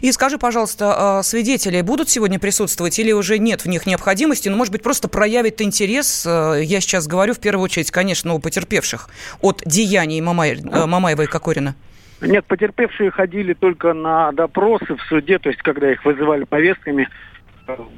И 0.00 0.10
скажи, 0.12 0.38
пожалуйста, 0.38 1.18
а 1.18 1.22
свидетели 1.22 1.80
будут 1.82 2.08
сегодня 2.08 2.38
присутствовать 2.38 2.98
или 2.98 3.12
уже 3.12 3.38
нет 3.38 3.62
в 3.62 3.66
них 3.66 3.86
необходимости? 3.86 4.48
Ну, 4.48 4.56
может 4.56 4.72
быть, 4.72 4.82
просто 4.82 5.08
проявит 5.08 5.60
интерес, 5.60 6.24
э, 6.26 6.62
я 6.62 6.80
сейчас 6.80 7.06
говорю 7.06 7.34
в 7.34 7.40
первую 7.40 7.64
очередь, 7.64 7.90
конечно, 7.90 8.32
у 8.32 8.38
потерпевших 8.38 9.08
от 9.42 9.62
деяний 9.66 10.20
Мамай, 10.20 10.58
Мамаева 10.62 11.22
и 11.22 11.26
Кокорина. 11.26 11.74
Нет, 12.20 12.44
потерпевшие 12.46 13.10
ходили 13.10 13.52
только 13.52 13.92
на 13.92 14.32
допросы 14.32 14.96
в 14.96 15.02
суде, 15.08 15.38
то 15.38 15.50
есть 15.50 15.62
когда 15.62 15.92
их 15.92 16.04
вызывали 16.04 16.44
повестками, 16.44 17.08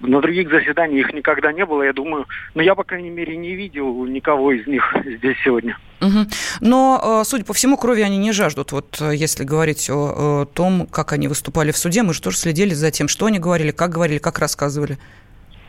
на 0.02 0.20
других 0.20 0.50
заседаниях 0.50 1.08
их 1.08 1.14
никогда 1.14 1.52
не 1.52 1.64
было, 1.64 1.82
я 1.82 1.92
думаю. 1.92 2.26
Но 2.54 2.62
я, 2.62 2.74
по 2.74 2.84
крайней 2.84 3.10
мере, 3.10 3.36
не 3.36 3.54
видел 3.54 4.04
никого 4.06 4.52
из 4.52 4.66
них 4.66 4.94
здесь 5.04 5.36
сегодня. 5.44 5.78
Угу. 6.00 6.26
Но, 6.60 7.20
э, 7.22 7.24
судя 7.24 7.44
по 7.44 7.52
всему, 7.52 7.76
крови 7.76 8.02
они 8.02 8.18
не 8.18 8.32
жаждут. 8.32 8.72
Вот 8.72 8.98
э, 9.00 9.14
если 9.14 9.44
говорить 9.44 9.88
о, 9.90 10.42
о 10.42 10.44
том, 10.46 10.86
как 10.86 11.12
они 11.12 11.28
выступали 11.28 11.72
в 11.72 11.76
суде, 11.76 12.02
мы 12.02 12.14
же 12.14 12.22
тоже 12.22 12.36
следили 12.36 12.74
за 12.74 12.90
тем, 12.90 13.08
что 13.08 13.26
они 13.26 13.38
говорили, 13.38 13.70
как 13.70 13.90
говорили, 13.90 14.18
как 14.18 14.38
рассказывали. 14.38 14.98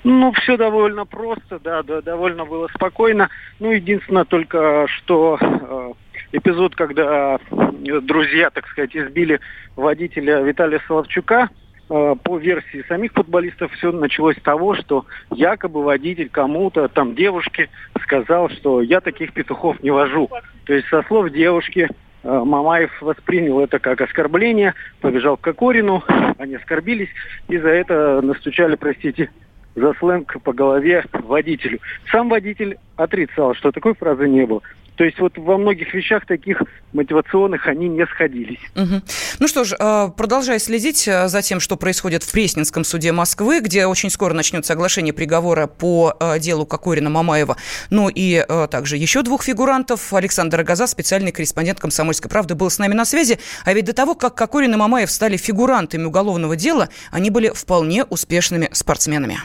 Ну, 0.03 0.31
все 0.31 0.57
довольно 0.57 1.05
просто, 1.05 1.59
да, 1.59 1.83
да, 1.83 2.01
довольно 2.01 2.45
было 2.45 2.67
спокойно. 2.73 3.29
Ну, 3.59 3.71
единственное 3.71 4.25
только, 4.25 4.87
что 4.87 5.37
э, 5.39 5.91
эпизод, 6.31 6.75
когда 6.75 7.39
друзья, 7.51 8.49
так 8.49 8.67
сказать, 8.67 8.95
избили 8.95 9.39
водителя 9.75 10.41
Виталия 10.41 10.81
Соловчука, 10.87 11.49
Э, 11.49 11.49
по 11.91 12.37
версии 12.37 12.85
самих 12.87 13.11
футболистов 13.11 13.69
все 13.73 13.91
началось 13.91 14.37
с 14.37 14.41
того, 14.41 14.75
что 14.75 15.05
якобы 15.29 15.83
водитель 15.83 16.29
кому-то, 16.29 16.87
там 16.87 17.15
девушке, 17.15 17.69
сказал, 18.01 18.49
что 18.49 18.81
я 18.81 19.01
таких 19.01 19.33
петухов 19.33 19.83
не 19.83 19.91
вожу. 19.91 20.29
То 20.65 20.73
есть 20.73 20.87
со 20.87 21.03
слов 21.03 21.31
девушки 21.31 21.89
э, 22.23 22.43
Мамаев 22.45 23.01
воспринял 23.01 23.59
это 23.59 23.79
как 23.79 23.99
оскорбление, 23.99 24.73
побежал 25.01 25.35
к 25.35 25.41
Кокорину, 25.41 26.01
они 26.37 26.55
оскорбились, 26.55 27.09
и 27.49 27.57
за 27.57 27.67
это 27.67 28.21
настучали, 28.21 28.75
простите, 28.75 29.29
за 29.75 29.93
сленг 29.95 30.41
по 30.43 30.53
голове 30.53 31.03
водителю. 31.11 31.79
Сам 32.09 32.29
водитель 32.29 32.77
отрицал, 32.95 33.53
что 33.53 33.73
такой 33.73 33.95
фразы 33.95 34.29
не 34.29 34.45
было. 34.45 34.61
То 35.01 35.05
есть 35.05 35.17
вот 35.17 35.35
во 35.35 35.57
многих 35.57 35.95
вещах 35.95 36.27
таких 36.27 36.61
мотивационных 36.93 37.65
они 37.65 37.89
не 37.89 38.05
сходились. 38.05 38.59
Угу. 38.75 39.01
Ну 39.39 39.47
что 39.47 39.63
ж, 39.63 39.73
э, 39.79 40.09
продолжая 40.15 40.59
следить 40.59 41.07
э, 41.07 41.27
за 41.27 41.41
тем, 41.41 41.59
что 41.59 41.75
происходит 41.75 42.21
в 42.21 42.31
Пресненском 42.31 42.83
суде 42.83 43.11
Москвы, 43.11 43.61
где 43.61 43.87
очень 43.87 44.11
скоро 44.11 44.35
начнется 44.35 44.73
оглашение 44.73 45.11
приговора 45.11 45.65
по 45.65 46.15
э, 46.19 46.37
делу 46.37 46.67
Кокорина 46.67 47.09
Мамаева, 47.09 47.57
ну 47.89 48.09
и 48.13 48.45
также 48.69 48.95
еще 48.95 49.23
двух 49.23 49.41
фигурантов. 49.41 50.13
Александр 50.13 50.59
Агаза, 50.59 50.85
специальный 50.85 51.31
корреспондент 51.31 51.79
«Комсомольской 51.79 52.29
правды», 52.29 52.53
был 52.53 52.69
с 52.69 52.77
нами 52.77 52.93
на 52.93 53.05
связи. 53.05 53.39
А 53.65 53.73
ведь 53.73 53.85
до 53.85 53.93
того, 53.93 54.13
как 54.13 54.35
Кокорин 54.35 54.71
и 54.75 54.77
Мамаев 54.77 55.09
стали 55.09 55.35
фигурантами 55.35 56.03
уголовного 56.03 56.55
дела, 56.55 56.89
они 57.09 57.31
были 57.31 57.49
вполне 57.49 58.03
успешными 58.03 58.69
спортсменами. 58.71 59.39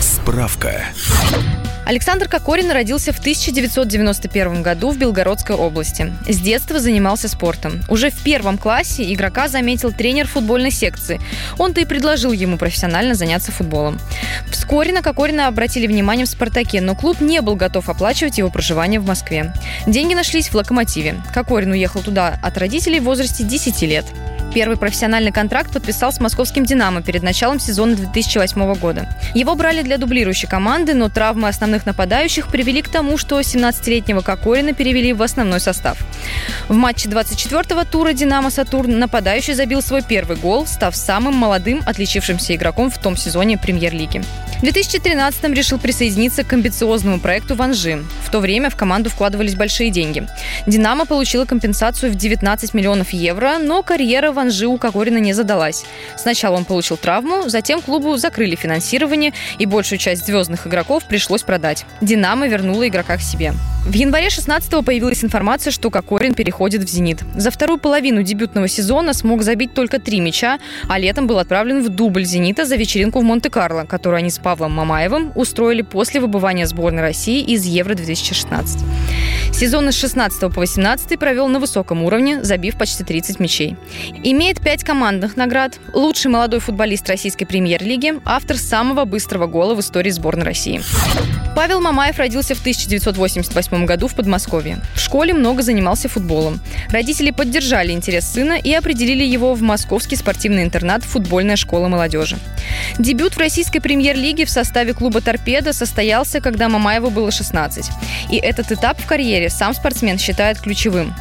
Справка. 0.00 0.84
Александр 1.84 2.28
Кокорин 2.28 2.70
родился 2.70 3.12
в 3.12 3.18
1991 3.18 4.62
году 4.62 4.90
в 4.90 4.98
Белгородской 4.98 5.56
области. 5.56 6.12
С 6.28 6.38
детства 6.38 6.78
занимался 6.78 7.28
спортом. 7.28 7.80
Уже 7.88 8.10
в 8.10 8.22
первом 8.22 8.58
классе 8.58 9.12
игрока 9.12 9.48
заметил 9.48 9.92
тренер 9.92 10.26
футбольной 10.26 10.70
секции. 10.70 11.20
Он-то 11.58 11.80
и 11.80 11.84
предложил 11.84 12.32
ему 12.32 12.58
профессионально 12.58 13.14
заняться 13.14 13.50
футболом. 13.50 13.98
Вскоре 14.50 14.92
на 14.92 15.02
Кокорина 15.02 15.48
обратили 15.48 15.86
внимание 15.86 16.26
в 16.26 16.28
«Спартаке», 16.28 16.80
но 16.80 16.94
клуб 16.94 17.20
не 17.20 17.40
был 17.40 17.56
готов 17.56 17.88
оплачивать 17.88 18.38
его 18.38 18.50
проживание 18.50 19.00
в 19.00 19.06
Москве. 19.06 19.52
Деньги 19.86 20.14
нашлись 20.14 20.48
в 20.48 20.54
«Локомотиве». 20.54 21.16
Кокорин 21.34 21.72
уехал 21.72 22.02
туда 22.02 22.38
от 22.42 22.58
родителей 22.58 23.00
в 23.00 23.04
возрасте 23.04 23.42
10 23.44 23.82
лет. 23.82 24.04
Первый 24.52 24.76
профессиональный 24.76 25.30
контракт 25.30 25.72
подписал 25.72 26.12
с 26.12 26.18
московским 26.18 26.64
«Динамо» 26.64 27.02
перед 27.02 27.22
началом 27.22 27.60
сезона 27.60 27.94
2008 27.94 28.74
года. 28.74 29.08
Его 29.32 29.54
брали 29.54 29.82
для 29.82 29.96
дублирующей 29.96 30.48
команды, 30.48 30.94
но 30.94 31.08
травмы 31.08 31.46
основных 31.46 31.86
нападающих 31.86 32.48
привели 32.48 32.82
к 32.82 32.88
тому, 32.88 33.16
что 33.16 33.38
17-летнего 33.38 34.22
Кокорина 34.22 34.72
перевели 34.72 35.12
в 35.12 35.22
основной 35.22 35.60
состав. 35.60 35.98
В 36.68 36.74
матче 36.74 37.08
24-го 37.08 37.84
тура 37.84 38.12
«Динамо 38.12 38.50
Сатурн» 38.50 38.98
нападающий 38.98 39.54
забил 39.54 39.82
свой 39.82 40.02
первый 40.02 40.36
гол, 40.36 40.66
став 40.66 40.96
самым 40.96 41.34
молодым 41.34 41.82
отличившимся 41.86 42.56
игроком 42.56 42.90
в 42.90 42.98
том 42.98 43.16
сезоне 43.16 43.56
премьер-лиги. 43.56 44.22
В 44.60 44.62
2013-м 44.62 45.54
решил 45.54 45.78
присоединиться 45.78 46.44
к 46.44 46.52
амбициозному 46.52 47.18
проекту 47.18 47.54
«Ванжи». 47.54 48.04
В 48.26 48.30
то 48.30 48.40
время 48.40 48.68
в 48.68 48.76
команду 48.76 49.08
вкладывались 49.08 49.54
большие 49.54 49.90
деньги. 49.90 50.26
«Динамо» 50.66 51.06
получила 51.06 51.46
компенсацию 51.46 52.12
в 52.12 52.16
19 52.16 52.74
миллионов 52.74 53.10
евро, 53.10 53.56
но 53.58 53.82
карьера 53.82 54.32
Ванжи 54.40 54.66
у 54.66 54.78
Кокорина 54.78 55.18
не 55.18 55.34
задалась. 55.34 55.84
Сначала 56.16 56.56
он 56.56 56.64
получил 56.64 56.96
травму, 56.96 57.50
затем 57.50 57.82
клубу 57.82 58.16
закрыли 58.16 58.56
финансирование, 58.56 59.34
и 59.58 59.66
большую 59.66 59.98
часть 59.98 60.24
звездных 60.24 60.66
игроков 60.66 61.04
пришлось 61.04 61.42
продать. 61.42 61.84
«Динамо» 62.00 62.48
вернула 62.48 62.88
игрока 62.88 63.18
к 63.18 63.20
себе. 63.20 63.52
В 63.84 63.92
январе 63.92 64.28
16-го 64.28 64.82
появилась 64.82 65.24
информация, 65.24 65.70
что 65.70 65.90
Кокорин 65.90 66.34
переходит 66.34 66.82
в 66.84 66.88
«Зенит». 66.88 67.22
За 67.34 67.50
вторую 67.50 67.78
половину 67.78 68.22
дебютного 68.22 68.68
сезона 68.68 69.12
смог 69.12 69.42
забить 69.42 69.74
только 69.74 69.98
три 69.98 70.20
мяча, 70.20 70.58
а 70.88 70.98
летом 70.98 71.26
был 71.26 71.38
отправлен 71.38 71.82
в 71.82 71.88
дубль 71.90 72.24
«Зенита» 72.24 72.64
за 72.64 72.76
вечеринку 72.76 73.20
в 73.20 73.24
Монте-Карло, 73.24 73.84
которую 73.84 74.18
они 74.18 74.30
с 74.30 74.38
Павлом 74.38 74.72
Мамаевым 74.72 75.32
устроили 75.34 75.82
после 75.82 76.20
выбывания 76.20 76.66
сборной 76.66 77.02
России 77.02 77.42
из 77.42 77.64
Евро-2016. 77.64 78.80
Сезон 79.52 79.92
с 79.92 79.96
16 79.96 80.40
по 80.40 80.60
18 80.60 81.18
провел 81.18 81.48
на 81.48 81.58
высоком 81.58 82.02
уровне, 82.02 82.42
забив 82.42 82.76
почти 82.76 83.04
30 83.04 83.40
мячей. 83.40 83.76
Имеет 84.22 84.60
пять 84.60 84.84
командных 84.84 85.36
наград. 85.36 85.78
Лучший 85.92 86.30
молодой 86.30 86.60
футболист 86.60 87.08
российской 87.08 87.44
премьер-лиги, 87.44 88.14
автор 88.24 88.56
самого 88.56 89.04
быстрого 89.04 89.46
гола 89.46 89.74
в 89.74 89.80
истории 89.80 90.10
сборной 90.10 90.44
России. 90.44 90.80
Павел 91.54 91.80
Мамаев 91.80 92.18
родился 92.18 92.54
в 92.54 92.60
1988 92.60 93.84
году 93.84 94.06
в 94.06 94.14
Подмосковье. 94.14 94.78
В 94.94 95.00
школе 95.00 95.34
много 95.34 95.62
занимался 95.62 96.08
футболом. 96.08 96.60
Родители 96.90 97.32
поддержали 97.32 97.92
интерес 97.92 98.26
сына 98.32 98.52
и 98.52 98.72
определили 98.72 99.24
его 99.24 99.52
в 99.54 99.60
московский 99.60 100.16
спортивный 100.16 100.62
интернат 100.62 101.02
«Футбольная 101.02 101.56
школа 101.56 101.88
молодежи». 101.88 102.38
Дебют 102.98 103.34
в 103.34 103.38
российской 103.38 103.80
премьер-лиге 103.80 104.44
в 104.44 104.50
составе 104.50 104.94
клуба 104.94 105.20
«Торпедо» 105.20 105.72
состоялся, 105.72 106.40
когда 106.40 106.68
Мамаеву 106.68 107.10
было 107.10 107.30
16. 107.30 107.90
И 108.30 108.36
этот 108.36 108.70
этап 108.72 109.00
в 109.00 109.06
карьере 109.06 109.39
сам 109.48 109.72
спортсмен 109.72 110.18
считает 110.18 110.60
ключевым. 110.60 111.14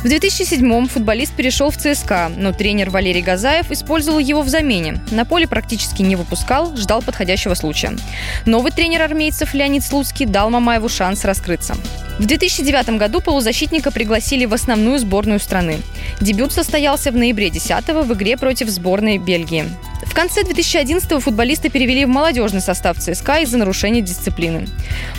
В 0.00 0.06
2007-м 0.06 0.88
футболист 0.88 1.34
перешел 1.34 1.70
в 1.70 1.76
ЦСКА, 1.76 2.30
но 2.36 2.52
тренер 2.52 2.90
Валерий 2.90 3.22
Газаев 3.22 3.70
использовал 3.70 4.18
его 4.18 4.42
в 4.42 4.48
замене. 4.48 5.00
На 5.10 5.24
поле 5.24 5.48
практически 5.48 6.02
не 6.02 6.16
выпускал, 6.16 6.76
ждал 6.76 7.02
подходящего 7.02 7.54
случая. 7.54 7.96
Новый 8.46 8.72
тренер 8.72 9.02
армейцев 9.02 9.54
Леонид 9.54 9.84
Слуцкий 9.84 10.26
дал 10.26 10.50
Мамаеву 10.50 10.88
шанс 10.88 11.24
раскрыться. 11.24 11.74
В 12.18 12.26
2009 12.26 12.90
году 12.98 13.20
полузащитника 13.20 13.90
пригласили 13.90 14.44
в 14.44 14.54
основную 14.54 14.98
сборную 15.00 15.40
страны. 15.40 15.78
Дебют 16.20 16.52
состоялся 16.52 17.10
в 17.10 17.16
ноябре 17.16 17.50
10 17.50 17.88
в 17.88 18.12
игре 18.12 18.36
против 18.36 18.68
сборной 18.68 19.18
Бельгии. 19.18 19.64
В 20.04 20.14
конце 20.14 20.42
2011-го 20.42 21.18
футболиста 21.18 21.70
перевели 21.70 22.04
в 22.04 22.08
молодежный 22.08 22.60
состав 22.60 22.98
ЦСКА 22.98 23.38
из-за 23.40 23.58
нарушения 23.58 24.00
дисциплины. 24.00 24.68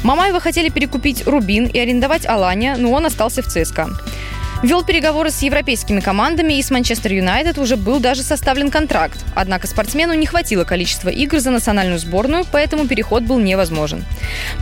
Мамаева 0.04 0.39
хотели 0.39 0.70
перекупить 0.70 1.28
Рубин 1.28 1.65
и 1.65 1.78
арендовать 1.78 2.26
Алания, 2.45 2.75
но 2.77 2.91
он 2.91 3.05
остался 3.05 3.41
в 3.41 3.47
ЦСКА. 3.47 3.89
Вел 4.63 4.84
переговоры 4.84 5.29
с 5.31 5.41
европейскими 5.41 5.99
командами 5.99 6.53
и 6.53 6.63
с 6.63 6.71
Манчестер 6.71 7.12
Юнайтед 7.12 7.58
уже 7.58 7.75
был 7.75 7.99
даже 7.99 8.23
составлен 8.23 8.71
контракт. 8.71 9.19
Однако 9.36 9.67
спортсмену 9.67 10.13
не 10.13 10.25
хватило 10.25 10.63
количества 10.63 11.10
игр 11.10 11.39
за 11.39 11.51
национальную 11.51 11.99
сборную, 11.99 12.45
поэтому 12.51 12.88
переход 12.88 13.23
был 13.23 13.38
невозможен. 13.38 14.03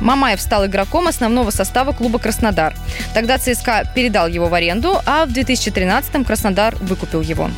Мамаев 0.02 0.41
стал 0.41 0.65
игроком 0.65 1.08
основного 1.08 1.52
состава 1.52 1.91
клуба 1.91 2.19
«Краснодар». 2.19 2.76
Тогда 3.13 3.38
ЦСКА 3.38 3.84
передал 3.96 4.28
его 4.28 4.48
в 4.48 4.54
аренду, 4.54 5.00
а 5.06 5.26
в 5.26 5.30
2013-м 5.30 6.26
Краснодар 6.26 6.76
выкупил 6.78 7.22
его. 7.22 7.50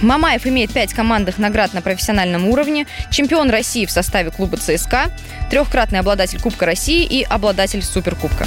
Мамаев 0.00 0.46
имеет 0.46 0.72
пять 0.72 0.94
командных 0.94 1.38
наград 1.38 1.74
на 1.74 1.82
профессиональном 1.82 2.48
уровне, 2.48 2.86
чемпион 3.10 3.50
России 3.50 3.86
в 3.86 3.90
составе 3.90 4.30
клуба 4.30 4.56
ЦСКА, 4.56 5.10
трехкратный 5.50 5.98
обладатель 5.98 6.40
Кубка 6.40 6.64
России 6.64 7.04
и 7.04 7.22
обладатель 7.22 7.82
Суперкубка. 7.82 8.46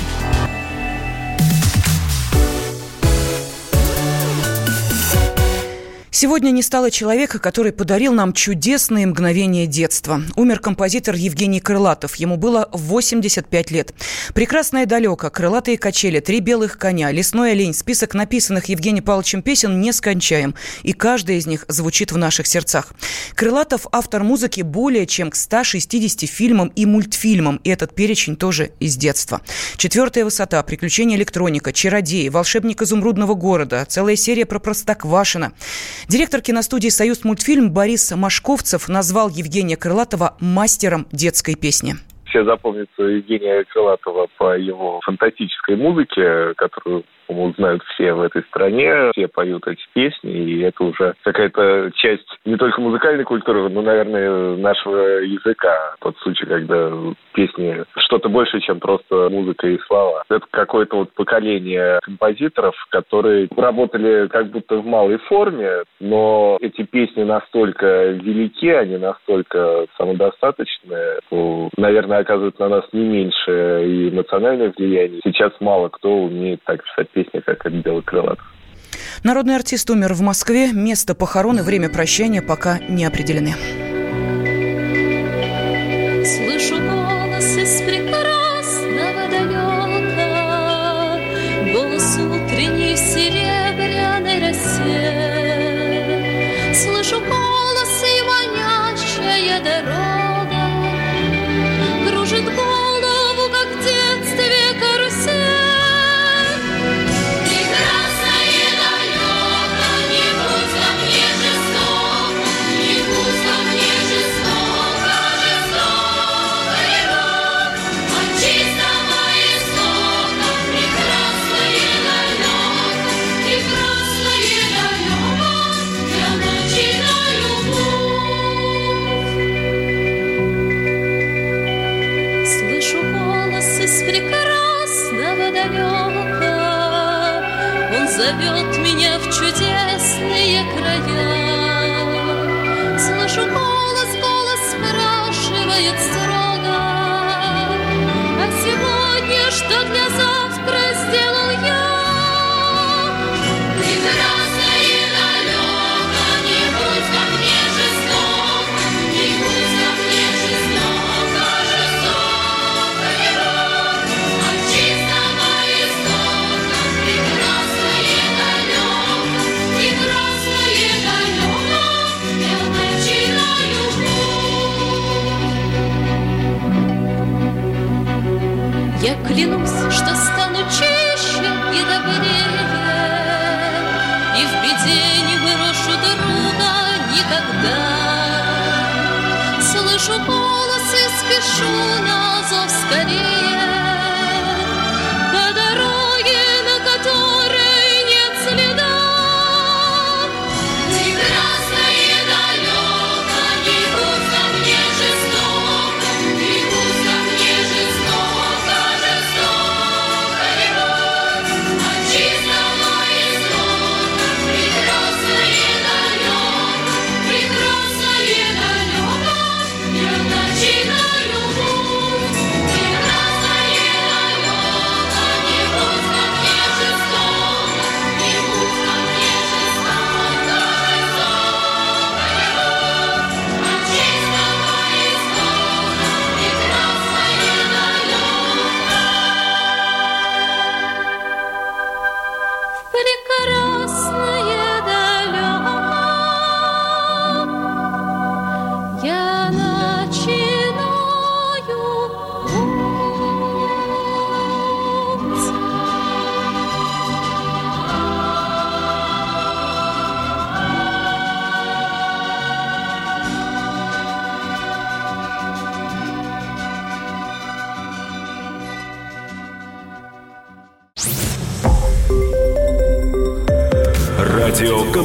Сегодня 6.15 6.51
не 6.51 6.61
стало 6.61 6.91
человека, 6.91 7.39
который 7.39 7.73
подарил 7.73 8.13
нам 8.13 8.31
чудесные 8.31 9.05
мгновения 9.05 9.67
детства. 9.67 10.21
Умер 10.37 10.61
композитор 10.61 11.13
Евгений 11.15 11.59
Крылатов. 11.59 12.15
Ему 12.15 12.37
было 12.37 12.69
85 12.71 13.71
лет. 13.71 13.93
«Прекрасное 14.33 14.85
далеко», 14.85 15.29
«Крылатые 15.29 15.77
качели», 15.77 16.21
«Три 16.21 16.39
белых 16.39 16.77
коня», 16.77 17.11
«Лесной 17.11 17.51
олень». 17.51 17.73
Список 17.73 18.13
написанных 18.13 18.69
Евгением 18.69 19.03
Павловичем 19.03 19.41
песен 19.41 19.81
не 19.81 19.91
скончаем. 19.91 20.55
И 20.83 20.93
каждая 20.93 21.35
из 21.35 21.47
них 21.47 21.65
звучит 21.67 22.13
в 22.13 22.17
наших 22.17 22.47
сердцах. 22.47 22.93
Крылатов– 23.35 23.85
автор 23.91 24.23
музыки 24.23 24.61
более 24.61 25.07
чем 25.07 25.31
к 25.31 25.35
160 25.35 26.29
фильмам 26.29 26.69
и 26.77 26.85
мультфильмам. 26.85 27.57
И 27.65 27.69
этот 27.69 27.93
перечень 27.93 28.37
тоже 28.37 28.71
из 28.79 28.95
детства. 28.95 29.41
«Четвертая 29.75 30.23
высота», 30.23 30.63
«Приключения 30.63 31.17
электроника», 31.17 31.73
«Чародеи», 31.73 32.29
«Волшебник 32.29 32.81
изумрудного 32.81 33.33
города», 33.33 33.85
целая 33.85 34.15
серия 34.15 34.45
про 34.45 34.59
Простоквашина. 34.59 35.51
Директор 36.07 36.39
киностудии 36.39 36.89
«Союз 36.89 37.23
мультфильм» 37.23 37.71
Борис 37.71 38.13
Машковцев 38.15 38.87
назвал 38.87 39.29
Евгения 39.29 39.75
Крылатова 39.75 40.37
мастером 40.39 41.07
детской 41.11 41.55
песни. 41.55 41.95
Все 42.27 42.45
запомнится 42.45 43.01
Евгения 43.01 43.63
Крылатова 43.63 44.27
по 44.37 44.55
его 44.55 45.01
фантастической 45.01 45.75
музыке, 45.75 46.53
которую 46.57 47.05
по-моему, 47.27 47.53
знают 47.53 47.83
все 47.83 48.13
в 48.13 48.21
этой 48.21 48.43
стране, 48.43 49.11
все 49.11 49.27
поют 49.27 49.67
эти 49.67 49.83
песни, 49.93 50.31
и 50.31 50.61
это 50.61 50.83
уже 50.83 51.13
какая-то 51.23 51.91
часть 51.95 52.27
не 52.45 52.55
только 52.55 52.81
музыкальной 52.81 53.23
культуры, 53.23 53.69
но, 53.69 53.81
наверное, 53.81 54.55
нашего 54.57 55.19
языка. 55.21 55.95
Тот 55.99 56.17
случай, 56.19 56.45
когда 56.45 56.91
песни 57.33 57.83
что-то 57.97 58.29
больше, 58.29 58.59
чем 58.61 58.79
просто 58.79 59.29
музыка 59.29 59.67
и 59.67 59.79
слова. 59.87 60.23
Это 60.29 60.45
какое-то 60.51 60.97
вот 60.97 61.13
поколение 61.13 61.99
композиторов, 62.03 62.75
которые 62.89 63.47
работали 63.55 64.27
как 64.27 64.51
будто 64.51 64.77
в 64.77 64.85
малой 64.85 65.17
форме, 65.17 65.83
но 65.99 66.57
эти 66.61 66.83
песни 66.83 67.23
настолько 67.23 68.11
велики, 68.11 68.69
они 68.69 68.97
настолько 68.97 69.85
самодостаточные, 69.97 71.19
что, 71.27 71.69
наверное, 71.77 72.19
оказывают 72.19 72.59
на 72.59 72.69
нас 72.69 72.85
не 72.93 73.05
меньше 73.05 73.83
и 73.85 74.09
эмоциональное 74.09 74.73
влияние. 74.75 75.21
Сейчас 75.23 75.51
мало 75.59 75.89
кто 75.89 76.09
умеет 76.09 76.61
так 76.65 76.83
писать 76.83 77.09
песня, 77.15 77.41
как 77.41 77.65
это 77.65 77.81
делает 77.81 78.05
Крылатов. 78.05 78.45
Народный 79.23 79.55
артист 79.55 79.89
умер 79.89 80.13
в 80.13 80.21
Москве. 80.21 80.71
Место 80.71 81.15
похорон 81.15 81.59
и 81.59 81.61
время 81.61 81.89
прощания 81.89 82.41
пока 82.41 82.79
не 82.79 83.05
определены. 83.05 83.55